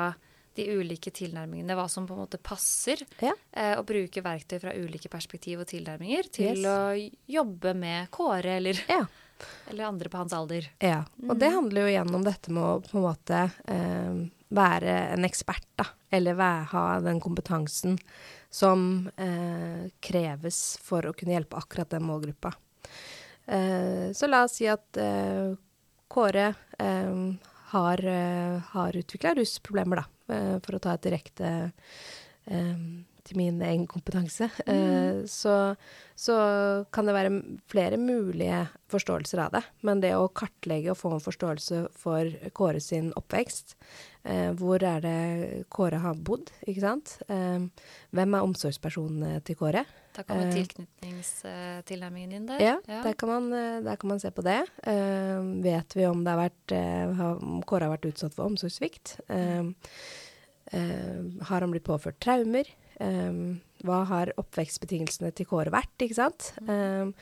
[0.59, 3.03] de ulike tilnærmingene, hva som på en måte passer.
[3.23, 3.33] Ja.
[3.51, 6.67] Eh, og bruke verktøy fra ulike perspektiv og tilnærminger til yes.
[6.67, 9.03] å jobbe med Kåre eller, ja.
[9.69, 10.69] eller, andre på hans alder.
[10.83, 11.39] Ja, og mm.
[11.41, 15.67] det handler jo igjen om dette med å på en måte eh, være en ekspert,
[15.79, 15.89] da.
[16.09, 17.99] Eller være, ha den kompetansen
[18.49, 22.55] som eh, kreves for å kunne hjelpe akkurat den målgruppa.
[23.49, 25.53] Eh, så la oss si at eh,
[26.09, 27.15] Kåre eh,
[27.69, 28.01] har,
[28.73, 30.18] har utvikla rusproblemer, da.
[30.29, 31.49] Eh, for å ta et direkte
[32.45, 32.81] eh,
[33.27, 34.69] til min egen kompetanse, mm.
[34.73, 35.75] Eh, så,
[36.15, 36.35] så,
[36.93, 37.31] kan det være
[37.71, 39.63] flere mulige forståelser av det.
[39.85, 43.75] Men det å kartlegge og få en forståelse for Kåre sin oppvekst
[44.23, 47.17] eh, Hvor er det Kåre har bodd, ikke sant?
[47.29, 47.65] Eh,
[48.15, 49.85] hvem er omsorgspersonene til Kåre?
[50.15, 52.63] Da kommer tilknytningstilnærmingen din der.
[52.63, 53.03] Ja, ja.
[53.05, 53.51] Der, kan man,
[53.85, 54.63] der, kan man, se på det.
[55.63, 56.73] vet vi om det har vært,
[57.45, 59.19] om Kåre har vært utsatt for omsorgssvikt?
[59.29, 59.75] Mm.
[61.45, 62.67] har han blitt påført traumer?
[62.99, 66.49] Um, hva har oppvekstbetingelsene til Kåre vært, ikke sant?
[66.67, 67.13] Um,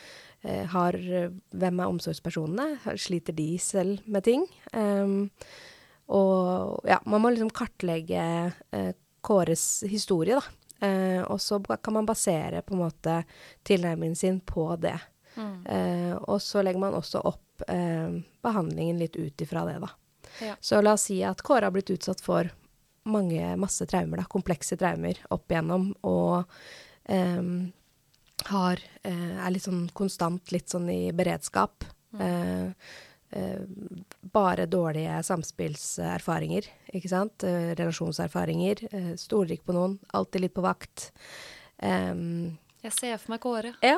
[0.74, 2.96] har, hvem er omsorgspersonene?
[2.98, 4.46] Sliter de selv med ting?
[4.74, 5.30] Um,
[6.14, 10.64] og ja, man må liksom kartlegge uh, Kåres historie, da.
[10.78, 13.22] Uh, og så kan man basere på en måte
[13.66, 14.98] tilnærmingen sin på det.
[15.36, 15.56] Mm.
[15.66, 19.88] Uh, og så legger man også opp behandlingen litt ut ifra det, da.
[20.46, 20.54] Ja.
[20.62, 22.52] Så la oss si at Kåre har blitt utsatt for
[23.10, 26.46] mange, masse traumer, da, komplekse traumer opp igjennom, og
[27.10, 27.52] um,
[28.52, 31.88] har, uh, er litt sånn konstant litt sånn i beredskap.
[32.18, 32.22] Mm.
[32.22, 32.94] Uh,
[33.36, 37.44] uh, bare dårlige samspillserfaringer, ikke sant.
[37.80, 38.86] relasjonserfaringer.
[39.20, 40.00] stoler ikke på noen.
[40.16, 41.12] Alltid litt på vakt.
[41.84, 43.74] Um, jeg ser for meg Kåre.
[43.84, 43.98] Ja,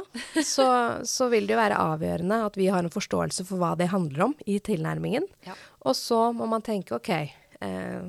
[0.56, 0.66] så,
[1.08, 4.30] så, vil det jo være avgjørende at vi har en forståelse for hva det handler
[4.30, 5.28] om i tilnærmingen.
[5.46, 5.58] Ja.
[5.86, 8.08] Og så må man tenke OK, eh,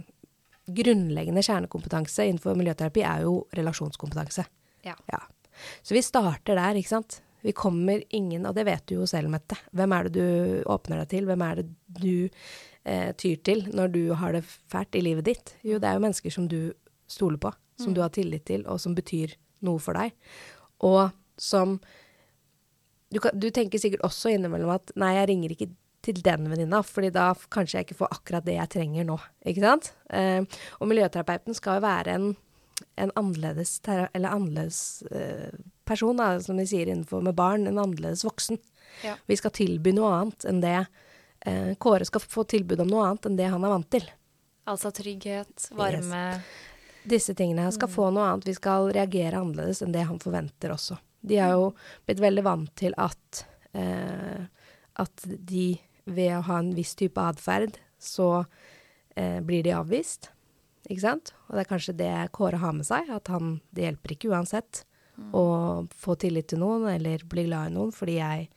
[0.77, 4.47] grunnleggende kjernekompetanse innenfor miljøterapi er jo relasjonskompetanse.
[4.87, 4.97] Ja.
[5.11, 5.21] ja.
[5.83, 7.21] Så vi starter der, ikke sant.
[7.41, 9.57] Vi kommer ingen, og det vet du jo selv, Mette.
[9.77, 11.29] Hvem er det du åpner deg til?
[11.29, 11.67] Hvem er det
[12.01, 12.13] du
[12.85, 15.55] eh, tyr til når du har det fælt i livet ditt?
[15.65, 16.75] Jo, det er jo mennesker som du
[17.11, 17.97] stoler på, som mm.
[17.97, 19.35] du har tillit til, og som betyr
[19.67, 20.13] noe for deg.
[20.87, 21.09] Og
[21.41, 21.79] som
[23.11, 25.73] du, kan, du tenker sikkert også innimellom at nei, jeg ringer ikke
[26.05, 29.17] til den venninna, fordi da kanskje jeg ikke får akkurat det jeg trenger nå.
[29.49, 29.91] Ikke sant?
[30.09, 30.41] Eh,
[30.79, 32.31] og miljøterapeuten skal jo være en,
[33.05, 34.81] en annerledes, eller annerledes
[35.13, 35.51] eh,
[35.89, 38.61] person, da, som de sier innenfor med barn, en annerledes voksen.
[39.05, 39.17] Ja.
[39.29, 43.29] Vi skal tilby noe annet enn det eh, Kåre skal få tilbud om noe annet
[43.29, 44.09] enn det han er vant til.
[44.71, 46.57] Altså trygghet, varme yes.
[47.11, 47.93] Disse tingene skal mm.
[47.95, 48.49] få noe annet.
[48.51, 50.99] Vi skal reagere annerledes enn det han forventer også.
[51.25, 51.71] De er jo
[52.05, 54.43] blitt veldig vant til at eh,
[55.01, 55.79] at de
[56.15, 58.45] ved å ha en viss type atferd, så
[59.17, 60.31] eh, blir de avvist.
[60.89, 61.35] Ikke sant?
[61.49, 64.85] Og det er kanskje det Kåre har med seg, at han, det hjelper ikke uansett
[65.17, 65.33] mm.
[65.37, 65.45] å
[65.95, 68.49] få tillit til noen eller bli glad i noen fordi jeg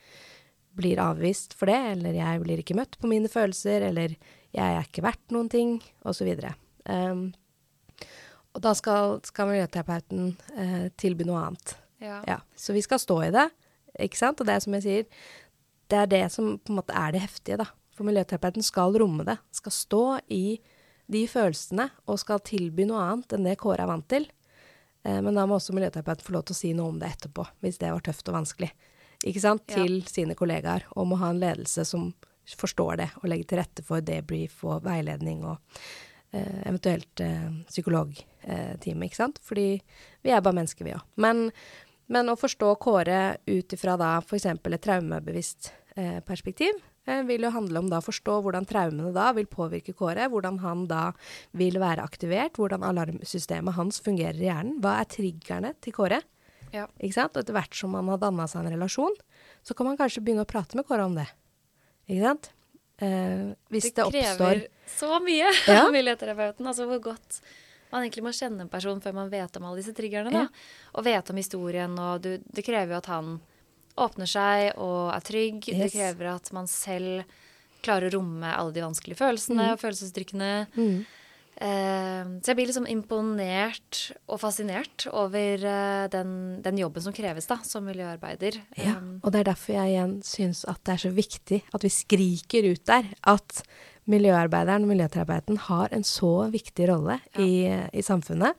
[0.74, 4.16] blir avvist for det, eller jeg blir ikke møtt på mine følelser, eller
[4.54, 6.32] jeg er ikke verdt noen ting, osv.
[6.34, 6.56] Um,
[6.90, 7.24] ehm,
[8.54, 11.76] og da skal, skal miljøterapeuten uh, tilby noe annet.
[12.02, 12.24] Ja.
[12.26, 12.40] ja.
[12.58, 13.48] Så vi skal stå i det.
[13.94, 15.24] Og det er som jeg sier,
[15.92, 17.68] det er det som på en måte er det heftige, da.
[17.94, 19.38] For miljøterapeuten skal romme det.
[19.54, 20.58] Skal stå i
[21.14, 24.26] de følelsene og skal tilby noe annet enn det Kåre er vant til.
[25.04, 27.46] Eh, men da må også miljøterapeuten få lov til å si noe om det etterpå,
[27.64, 28.72] hvis det var tøft og vanskelig.
[29.24, 29.66] Ikke sant?
[29.72, 29.84] Ja.
[29.84, 30.88] Til sine kollegaer.
[30.98, 32.12] Og må ha en ledelse som
[32.60, 35.62] forstår det, og legger til rette for debrief og veiledning og
[36.36, 39.40] eh, eventuelt eh, psykologtime, ikke sant.
[39.46, 39.68] Fordi
[40.24, 41.06] vi er bare mennesker, vi òg.
[41.24, 41.46] Men,
[42.12, 44.48] men, å forstå Kåre ut ifra da f.eks.
[44.50, 46.76] et traumebevisst eh, perspektiv
[47.08, 50.60] eh, vil jo handle om da å forstå hvordan traumene da vil påvirke Kåre, hvordan
[50.64, 51.06] han da
[51.58, 54.80] vil være aktivert, hvordan alarmsystemet hans fungerer i hjernen.
[54.84, 56.22] Hva er triggerne til Kåre?
[56.74, 56.88] Ja.
[56.98, 57.38] Ikke sant?
[57.38, 59.16] Og etter hvert som man har danna seg en relasjon,
[59.64, 61.30] så kan man kanskje begynne å prate med Kåre om det.
[62.10, 62.52] Ikke sant?
[63.02, 64.64] Eh, hvis det, det oppstår Det krever
[64.94, 65.86] så mye av ja.
[65.94, 66.68] miljøterapeuten.
[66.68, 67.40] Altså hvor godt
[67.94, 70.34] man egentlig må kjenne en person før man vet om alle disse triggerne.
[70.34, 70.48] da.
[70.98, 71.96] Og vet om historien.
[72.02, 73.34] Og du, det krever jo at han
[74.02, 75.68] åpner seg og er trygg.
[75.70, 77.22] Det krever at man selv
[77.84, 80.54] klarer å romme alle de vanskelige følelsene og følelsesuttrykkene.
[81.54, 86.32] Eh, så jeg blir liksom imponert og fascinert over eh, den,
[86.66, 88.62] den jobben som kreves da, som miljøarbeider.
[88.80, 91.86] Ja, Um, og det er derfor jeg igjen syns at det er så viktig at
[91.86, 93.62] vi skriker ut der at
[94.10, 98.58] miljøarbeideren, og miljøterapeuten, har en så viktig rolle i, i samfunnet.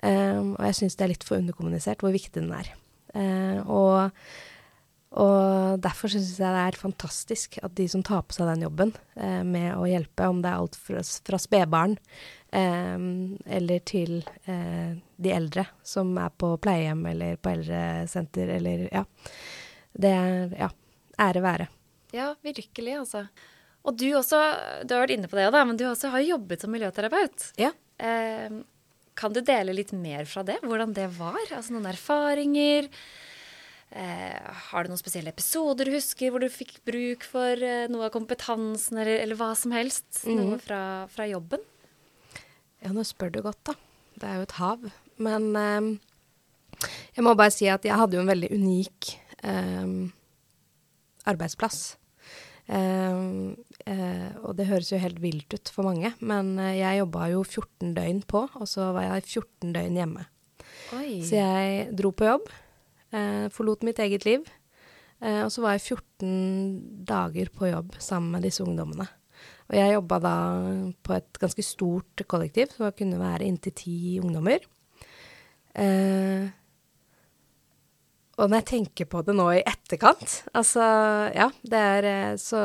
[0.00, 2.70] Um, og jeg syns det er litt for underkommunisert hvor viktig den er.
[3.12, 4.22] Uh, og,
[5.20, 8.94] og derfor syns jeg det er fantastisk at de som tar på seg den jobben
[9.20, 11.98] uh, med å hjelpe, om det er alt fra, fra spedbarn
[12.56, 19.04] um, eller til uh, de eldre som er på pleiehjem eller på eldresenter eller ja.
[19.90, 20.68] Det er ja,
[21.20, 21.64] ære være.
[22.14, 23.26] Ja, virkelig, altså.
[23.88, 24.38] Og du også,
[24.84, 27.50] du har vært inne på det, da, men du også har jobbet som miljøterapeut.
[27.60, 27.70] Ja.
[28.00, 28.60] Eh,
[29.16, 30.58] kan du dele litt mer fra det?
[30.64, 31.40] Hvordan det var?
[31.48, 32.88] Altså noen erfaringer?
[33.90, 38.06] Eh, har du noen spesielle episoder du husker hvor du fikk bruk for eh, noe
[38.06, 40.22] av kompetansen, eller, eller hva som helst?
[40.28, 41.64] Noe fra, fra jobben?
[42.84, 43.74] Ja, nå spør du godt, da.
[44.20, 44.86] Det er jo et hav.
[45.20, 45.90] Men eh,
[47.16, 49.10] jeg må bare si at jeg hadde jo en veldig unik
[49.42, 49.96] eh,
[51.32, 51.80] arbeidsplass.
[52.70, 57.42] Eh, og det høres jo helt vilt ut for mange, men eh, jeg jobba jo
[57.42, 60.26] 14 døgn på, og så var jeg 14 døgn hjemme.
[60.94, 61.20] Oi.
[61.26, 62.50] Så jeg dro på jobb,
[63.10, 64.46] eh, forlot mitt eget liv,
[65.18, 69.08] eh, og så var jeg 14 dager på jobb sammen med disse ungdommene.
[69.70, 70.36] Og jeg jobba da
[71.06, 74.62] på et ganske stort kollektiv, så det kunne være inntil ti ungdommer.
[75.78, 76.50] Eh,
[78.40, 80.84] og når jeg tenker på det nå i etterkant, altså
[81.36, 82.62] ja, det er eh, så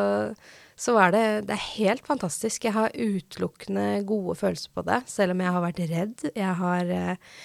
[0.76, 2.66] så var det, det er helt fantastisk.
[2.68, 6.26] Jeg har utelukkende gode følelser på det, selv om jeg har vært redd.
[6.36, 7.38] Jeg har eh,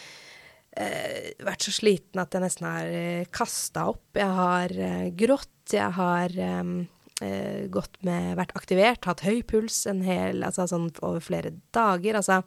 [0.83, 4.09] eh, vært så sliten at jeg nesten har eh, kasta opp.
[4.19, 5.55] Jeg har eh, grått.
[5.71, 6.75] Jeg har eh,
[7.23, 12.19] eh, gått med Vært aktivert, hatt høy puls en hel Altså sånn over flere dager.
[12.19, 12.43] Altså,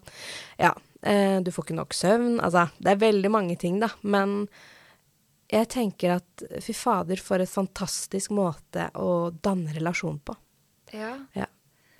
[0.59, 0.75] ja.
[1.03, 2.37] Du får ikke nok søvn.
[2.39, 3.89] Altså, det er veldig mange ting, da.
[4.07, 4.45] Men
[5.53, 10.35] jeg tenker at fy fader, for et fantastisk måte å danne relasjon på.
[10.93, 11.15] Ja.
[11.37, 11.49] Ja.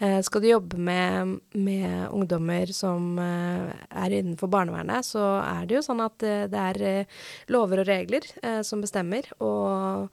[0.04, 3.70] Eh, skal du jobbe med, med ungdommer som eh,
[4.04, 7.20] er innenfor barnevernet, så er det jo sånn at eh, det er
[7.54, 8.28] lover og regler
[8.66, 9.30] som bestemmer.
[9.44, 10.10] Og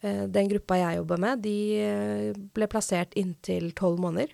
[0.00, 4.32] den gruppa jeg jobber med, de ble plassert inntil tolv måneder.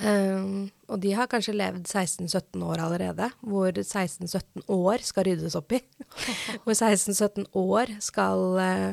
[0.00, 0.44] Eh,
[0.88, 5.82] og de har kanskje levd 16-17 år allerede, hvor 16-17 år skal ryddes opp i.
[6.64, 8.90] hvor 16-17 år skal uh,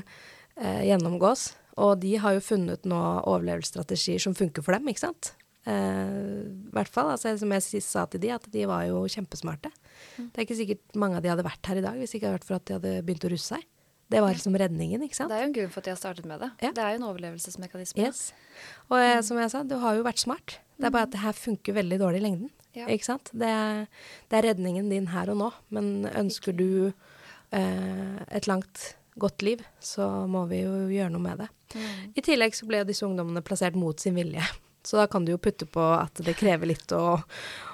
[0.60, 1.52] uh, gjennomgås.
[1.80, 5.34] Og de har jo funnet nå overlevelsesstrategier som funker for dem, ikke sant.
[5.68, 9.06] Uh, I hvert fall, altså, som jeg sist sa til de, at de var jo
[9.12, 9.72] kjempesmarte.
[10.18, 12.30] Det er ikke sikkert mange av de hadde vært her i dag hvis det ikke
[12.30, 13.68] hadde vært for at de hadde begynt å russe seg.
[14.10, 15.30] Det var liksom redningen, ikke sant.
[15.30, 16.50] Det er jo en grunn for at de har startet med det.
[16.66, 16.72] Ja.
[16.74, 18.08] Det er jo en overlevelsesmekanisme.
[18.08, 18.32] Yes.
[18.90, 20.56] Og eh, som jeg sa, du har jo vært smart.
[20.80, 22.50] Det er bare at det her funker veldig dårlig i lengden.
[22.78, 22.88] Ja.
[22.90, 23.30] Ikke sant?
[23.38, 23.84] Det er,
[24.32, 25.52] det er redningen din her og nå.
[25.76, 31.42] Men ønsker du eh, et langt, godt liv, så må vi jo gjøre noe med
[31.44, 31.50] det.
[32.16, 34.46] I tillegg så ble disse ungdommene plassert mot sin vilje.
[34.86, 37.20] Så da kan du jo putte på at det krever litt å,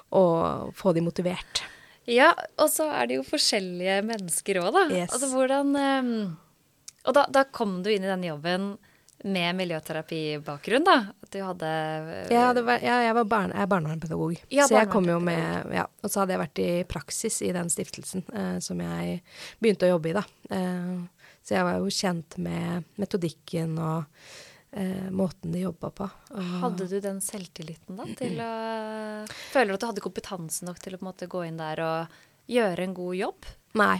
[0.09, 0.23] å
[0.75, 1.61] få de motivert.
[2.09, 4.83] Ja, og så er det jo forskjellige mennesker òg, da.
[4.93, 5.13] Yes.
[5.15, 6.11] Altså hvordan um,
[7.05, 8.75] Og da, da kom du inn i denne jobben
[9.25, 10.97] med miljøterapibakgrunn, da?
[11.23, 11.69] At du hadde
[12.29, 15.17] Ja, det var, ja jeg, var barne, jeg er barnevernspedagog, Ja, så jeg kom jo
[15.23, 19.21] med ja, Og så hadde jeg vært i praksis i den stiftelsen eh, som jeg
[19.63, 20.25] begynte å jobbe i, da.
[20.53, 24.05] Eh, så jeg var jo kjent med metodikken og
[24.75, 26.07] eh, måten de jobba på.
[26.35, 28.51] Og, Hadde du den selvtilliten da til å
[29.53, 31.81] Føler du at du hadde kompetanse nok til å på en måte gå inn der
[31.85, 32.19] og
[32.51, 33.49] gjøre en god jobb?
[33.79, 33.97] Nei.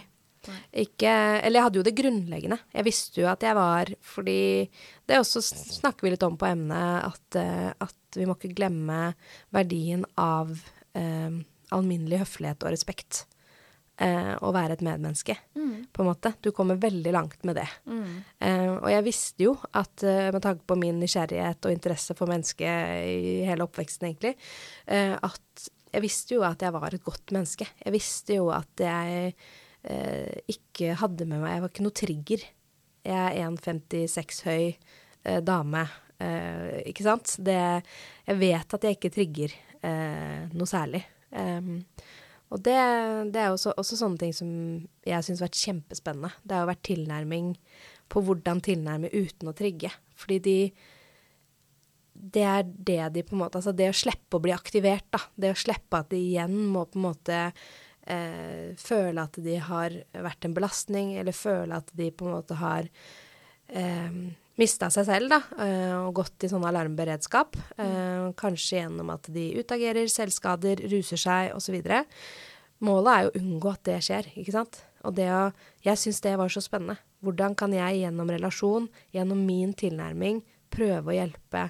[0.77, 1.09] Ikke
[1.41, 2.59] Eller jeg hadde jo det grunnleggende.
[2.75, 4.39] Jeg visste jo at jeg var Fordi
[5.09, 8.99] det også snakker vi litt om på emnet, at, eh, at vi må ikke glemme
[9.53, 10.53] verdien av
[10.97, 11.41] eh,
[11.75, 13.25] alminnelig høflighet og respekt.
[13.95, 15.37] Eh, å være et medmenneske,
[15.95, 16.33] på en måte.
[16.43, 17.67] Du kommer veldig langt med det.
[18.43, 22.27] Eh, og jeg visste jo at eh, med tanke på min nysgjerrighet og interesse for
[22.27, 24.33] mennesket i hele oppveksten, egentlig,
[24.91, 27.69] eh, at jeg visste jo at jeg var et godt menneske.
[27.85, 32.45] Jeg visste jo at jeg eh, ikke hadde med meg Jeg var ikke noe trigger.
[33.05, 35.85] Jeg er 1,56 høy eh, dame,
[36.87, 37.33] ikke sant?
[37.43, 37.55] Det,
[38.27, 39.55] jeg vet at jeg ikke trigger
[40.55, 41.01] noe særlig.
[41.35, 41.81] Em,
[42.53, 42.75] og det,
[43.33, 44.49] det er også, også sånne ting som
[45.07, 46.29] jeg syns har vært kjempespennende.
[46.43, 47.55] Det har jo vært tilnærming
[48.11, 49.91] på hvordan tilnærme uten å trigge.
[50.19, 50.59] Fordi de
[52.15, 55.19] det er det de på en måte Altså det å slippe å bli aktivert, da.
[55.35, 57.39] Det å slippe at de igjen må på en måte
[58.07, 62.57] eh, føle at de har vært en belastning, eller føle at de på en måte
[62.61, 62.87] har
[63.67, 64.21] eh,
[64.59, 67.57] mista seg selv, da, eh, og gått i sånn alarmberedskap.
[67.77, 68.33] Mm.
[68.39, 71.75] kanskje gjennom at de utagerer, selvskader, ruser seg osv.
[72.85, 74.81] Målet er jo å unngå at det skjer, ikke sant.
[75.05, 75.51] Og det å
[75.85, 76.97] Jeg syns det var så spennende.
[77.21, 81.69] Hvordan kan jeg gjennom relasjon, gjennom min tilnærming, prøve å hjelpe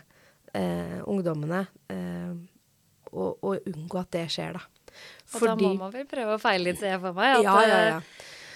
[0.55, 2.31] eh, ungdommene eh,
[3.11, 4.63] og, og, unngå at det skjer, da.
[5.27, 7.37] Fordi, og da må man vel prøve å feile litt, ser jeg for meg.
[7.37, 7.99] At, ja, ja, ja.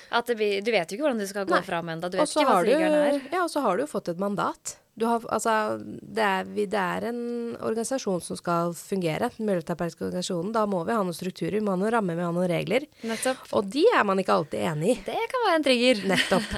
[0.10, 1.66] At blir, du vet jo ikke hvordan du skal gå Nei.
[1.66, 2.10] fram ennå.
[2.10, 3.20] Du vet ikke hva triggeren er.
[3.30, 4.79] Ja, og så har du jo fått et mandat.
[5.00, 7.20] Har, altså, det, er, det, er, en
[7.56, 10.52] organisasjon som skal fungere, den miljøterapeutiske organisasjonen.
[10.56, 12.50] Da må vi ha noen strukturer, vi må ha noen rammer, vi må ha noen
[12.52, 12.88] regler.
[13.08, 13.46] Nettopp.
[13.56, 14.98] Og de er man ikke alltid enig i.
[15.08, 16.02] Det kan være en trigger.
[16.12, 16.50] Nettopp.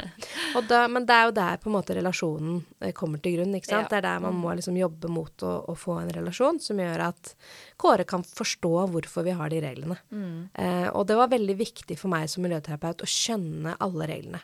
[0.68, 3.54] Da, men det er jo der på en måte relasjonen eh, kommer til grunn.
[3.56, 3.86] ikke sant?
[3.86, 3.92] Ja.
[3.92, 7.06] Det er der man må liksom jobbe mot å, å, få en relasjon som gjør
[7.12, 7.34] at
[7.80, 9.98] Kåre kan forstå hvorfor vi har de reglene.
[10.12, 10.50] Mm.
[10.54, 14.42] Eh, og det var veldig viktig for meg som miljøterapeut å skjønne alle reglene.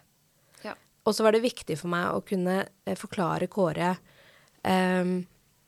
[1.08, 3.94] Og så var det viktig for meg å kunne eh, forklare Kåre
[4.68, 5.14] eh,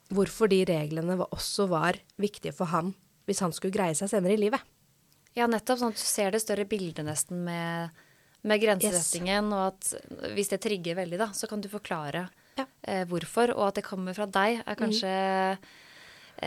[0.09, 2.93] hvorfor de reglene var, også var viktige for han
[3.29, 4.61] hvis han skulle greie seg senere i livet.
[5.37, 5.77] Ja, nettopp.
[5.77, 7.99] Sånn at du ser det større bildet nesten med,
[8.41, 9.51] med grensesettingen.
[9.53, 9.91] Yes.
[9.93, 12.25] Og at hvis det trigger veldig, da, så kan du forklare
[12.57, 12.65] ja.
[12.81, 13.53] eh, hvorfor.
[13.53, 15.69] Og at det kommer fra deg, er kanskje mm.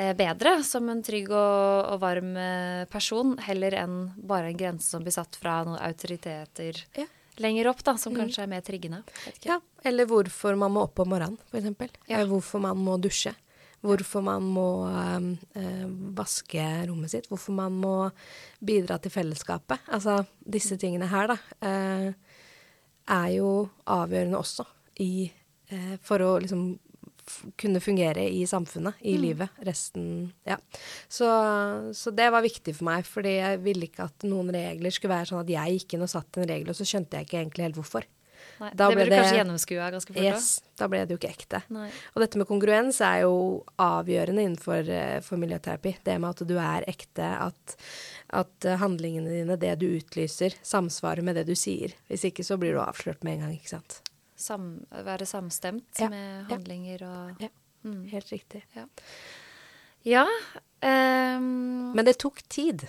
[0.03, 4.91] eh, bedre som en trygg og, og varm eh, person, heller enn bare en grense
[4.91, 6.83] som blir satt fra noen autoriteter.
[6.99, 7.07] Ja
[7.37, 8.21] lenger opp, da, som mm.
[8.21, 9.03] kanskje er mer triggende.
[9.47, 11.97] Ja, eller hvorfor man må opp om morgenen, f.eks.
[12.11, 12.25] Ja.
[12.29, 13.35] Hvorfor man må dusje.
[13.83, 17.27] Hvorfor man må øh, vaske rommet sitt.
[17.31, 17.97] Hvorfor man må
[18.63, 19.83] bidra til fellesskapet.
[19.91, 22.13] Altså disse tingene her, da, øh,
[23.11, 23.51] er jo
[23.91, 24.69] avgjørende også
[25.03, 25.27] i
[25.73, 26.77] øh, For å liksom
[27.61, 29.23] kunne fungere i samfunnet, i mm.
[29.23, 30.07] livet, resten
[30.49, 30.59] Ja.
[31.09, 31.29] Så,
[31.95, 35.33] så, det var viktig for meg, fordi jeg ville ikke at noen regler skulle være
[35.33, 37.69] sånn at jeg gikk inn og satt en regel, og så skjønte jeg ikke egentlig
[37.69, 38.09] helt hvorfor.
[38.59, 40.27] Nei, da det ble du kanskje gjennomskua ganske fort?
[40.27, 40.49] Yes,
[40.79, 41.63] da ble det jo ikke ekte.
[41.75, 41.89] Nei.
[42.13, 43.35] Og dette med kongruens er jo
[43.83, 45.97] avgjørende innenfor uh, for miljøterapi.
[46.05, 47.77] Det med at du er ekte, at,
[48.43, 51.97] at uh, handlingene dine, det du utlyser, samsvarer med det du sier.
[52.11, 54.03] Hvis ikke så blir du avslørt med en gang, ikke sant
[54.43, 56.11] sam, være samstemt ja.
[56.13, 57.53] med handlinger og Ja,
[57.87, 58.03] mm.
[58.13, 58.65] helt riktig.
[58.77, 58.87] Ja.
[60.07, 62.87] ja um, Men det tok tid.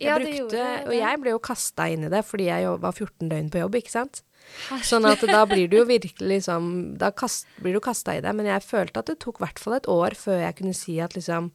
[0.00, 0.88] Jeg ja, brukte, det det.
[0.88, 3.80] Og jeg ble jo kasta inn i det fordi jeg var 14 døgn på jobb,
[3.82, 4.22] ikke sant.
[4.86, 8.32] Sånn at da blir du jo virkelig liksom Da kast, blir du kasta i det.
[8.36, 10.96] Men jeg følte at det tok i hvert fall et år før jeg kunne si
[11.04, 11.52] at liksom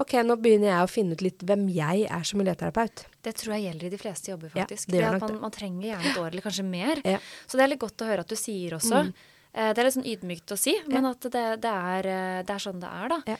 [0.00, 3.04] OK, nå begynner jeg å finne ut litt hvem jeg er som miljøterapeut.
[3.22, 4.88] Det tror jeg gjelder i de fleste jobber, faktisk.
[4.88, 7.02] Ja, det gjør man, man, trenger gjerne et år eller kanskje mer.
[7.06, 7.20] Ja.
[7.46, 9.04] Så det er litt godt å høre at du sier også.
[9.06, 9.12] Mm.
[9.54, 12.56] Eh, det er litt sånn ydmykt å si, men at det, det, er, eh, det,
[12.56, 13.20] er, sånn det er, da.
[13.36, 13.38] Ja.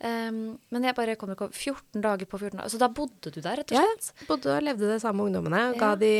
[0.00, 2.72] Um, men jeg bare kommer ikke 14 dager på 14 dager.
[2.72, 4.08] Så da bodde du der, rett og slett?
[4.16, 5.60] Ja, bodde og levde det samme ungdommene.
[5.74, 5.76] Ja.
[5.82, 6.14] Ga de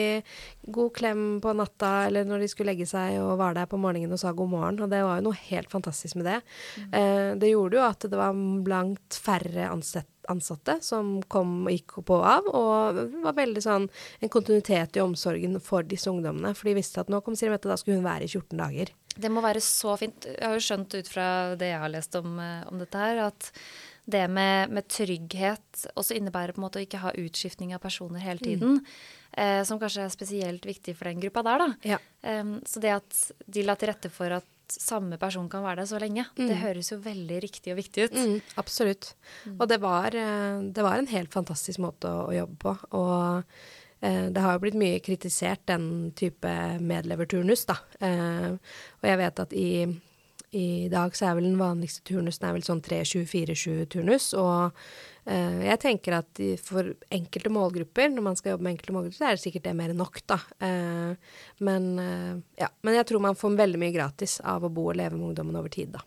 [0.68, 4.12] god klem på natta eller når de skulle legge seg, og var der på morgenen
[4.12, 4.82] og sa god morgen.
[4.84, 6.38] Og det var jo noe helt fantastisk med det.
[6.76, 6.90] Mm.
[6.92, 11.98] Uh, det gjorde jo at det var langt færre ansatte ansatte som kom og gikk
[12.06, 13.86] på og av, og det var veldig sånn
[14.20, 16.54] en kontinuitet i omsorgen for disse ungdommene.
[16.56, 18.94] For de visste at nå kom Siri Mette, da skulle hun være i 14 dager.
[19.20, 20.26] Det må være så fint.
[20.28, 21.28] Jeg har jo skjønt ut fra
[21.60, 23.50] det jeg har lest om, eh, om dette her, at
[24.10, 28.22] det med, med, trygghet også innebærer på en måte å ikke ha utskiftning av personer
[28.24, 28.80] hele tiden.
[28.80, 29.18] Mm.
[29.32, 31.68] Eh, som kanskje er spesielt viktig for den gruppa der, da.
[31.94, 32.00] Ja.
[32.22, 35.90] Um, så det at de la til rette for at samme person kan være der
[35.90, 36.26] så lenge.
[36.38, 36.46] Mm.
[36.50, 38.16] Det høres jo veldig riktig og viktig ut.
[38.16, 39.12] Mm, absolutt.
[39.44, 39.56] Mm.
[39.58, 42.76] Og det var, eh, det var, en helt fantastisk måte å, å jobbe på.
[42.98, 43.42] Og
[44.00, 47.80] eh, det har jo blitt mye kritisert, den type medleverturnus, da.
[48.00, 48.54] Eh,
[49.00, 49.70] og jeg vet at i
[50.50, 54.32] i dag så er vel den vanligste turnusen er vel sånn 3-7-4-7-turnus.
[54.34, 54.74] Og
[55.30, 59.36] jeg tenker at for enkelte målgrupper, når man skal jobbe med enkelte målgrupper, så er
[59.36, 60.38] det sikkert det mer enn nok, da.
[60.66, 61.34] Eh,
[61.66, 62.70] men, eh, ja.
[62.82, 65.60] men jeg tror man får veldig mye gratis av å bo og leve med ungdommen
[65.60, 66.02] over tid, da.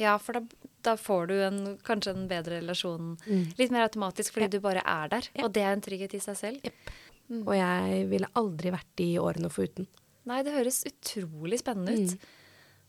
[0.00, 3.44] Ja, for da, da får du en, kanskje en bedre relasjon mm.
[3.56, 4.52] litt mer automatisk fordi ja.
[4.56, 5.28] du bare er der.
[5.32, 5.46] Ja.
[5.46, 6.66] Og det er en trygghet i seg selv.
[6.68, 6.90] Yep.
[7.26, 7.42] Mm.
[7.42, 9.88] Og jeg ville aldri vært de årene foruten.
[10.28, 12.16] Nei, det høres utrolig spennende ut.
[12.16, 12.44] Mm.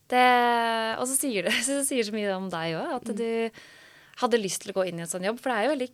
[0.08, 0.28] Det,
[0.96, 3.18] og så sier det så sier så mye om deg òg, at mm.
[3.18, 3.28] du
[4.22, 5.38] hadde lyst til å gå inn i en sånn jobb.
[5.42, 5.88] For det er jo veldig,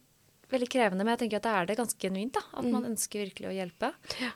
[0.55, 2.35] veldig krevende, men jeg tenker at det er det ganske genuint.
[2.37, 2.73] da, At mm.
[2.73, 3.93] man ønsker virkelig å hjelpe.
[4.23, 4.33] Ja.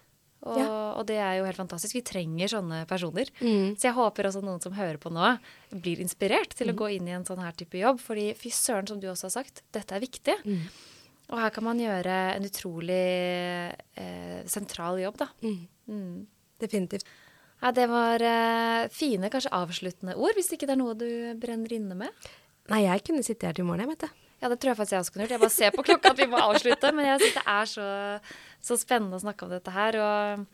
[0.47, 1.97] Og, og, det er jo helt fantastisk.
[1.99, 3.30] Vi trenger sånne personer.
[3.43, 3.74] Mm.
[3.74, 5.32] Så jeg håper også noen som hører på nå,
[5.82, 6.74] blir inspirert til mm.
[6.74, 7.99] å gå inn i en sånn her type jobb.
[8.03, 10.36] Fordi fy søren, som du også har sagt, dette er viktig.
[10.47, 10.68] Mm.
[11.28, 13.05] Og her kan man gjøre en utrolig
[14.01, 15.28] eh, sentral jobb, da.
[15.43, 15.59] Mm.
[15.91, 16.20] Mm.
[16.62, 17.11] Definitivt.
[17.59, 21.09] Ja, det var eh, fine, kanskje avsluttende ord, hvis ikke det er noe du
[21.43, 22.28] brenner inne med?
[22.69, 24.25] Nei, jeg kunne sitte her til i morgen, jeg, vet du.
[24.39, 25.35] Ja, det tror jeg faktisk jeg også kunne gjort.
[25.35, 26.91] Jeg bare ser på klokka at vi må avslutte.
[26.95, 27.87] Men jeg synes det er så,
[28.69, 29.99] så spennende å snakke om dette her.
[29.99, 30.45] Og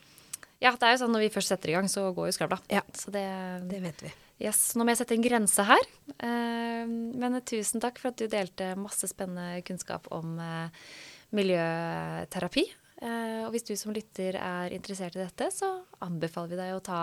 [0.65, 2.61] ja, det er jo sånn når vi først setter i gang, så går jo skravla.
[2.73, 2.81] Ja.
[2.97, 3.25] Så det,
[3.69, 4.13] Det vet vi.
[4.47, 5.85] yes, nå må jeg sette en grense her.
[6.17, 10.89] Eh, men tusen takk for at du delte masse spennende kunnskap om eh,
[11.37, 12.65] miljøterapi.
[13.05, 16.85] Eh, og hvis du som lytter er interessert i dette, så anbefaler vi deg å
[16.85, 17.03] ta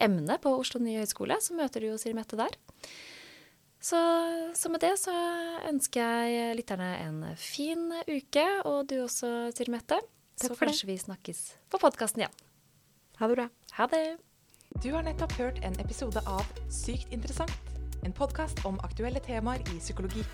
[0.00, 1.38] emnet på Oslo nye høgskole.
[1.40, 2.54] Så møter du jo Siri Mette der.
[3.80, 3.96] Så,
[4.54, 5.12] så med det så
[5.70, 9.96] ønsker jeg lytterne en fin uke, og du også, Siri Mette.
[10.40, 10.84] Takk Så for det.
[10.88, 11.40] vi snakkes
[11.72, 12.36] på podkasten igjen.
[13.20, 13.48] Ha det bra.
[13.78, 14.04] Ha det.
[14.84, 17.52] Du har nettopp hørt en episode av Sykt interessant.
[18.04, 20.24] En podkast om aktuelle temaer i psykologi.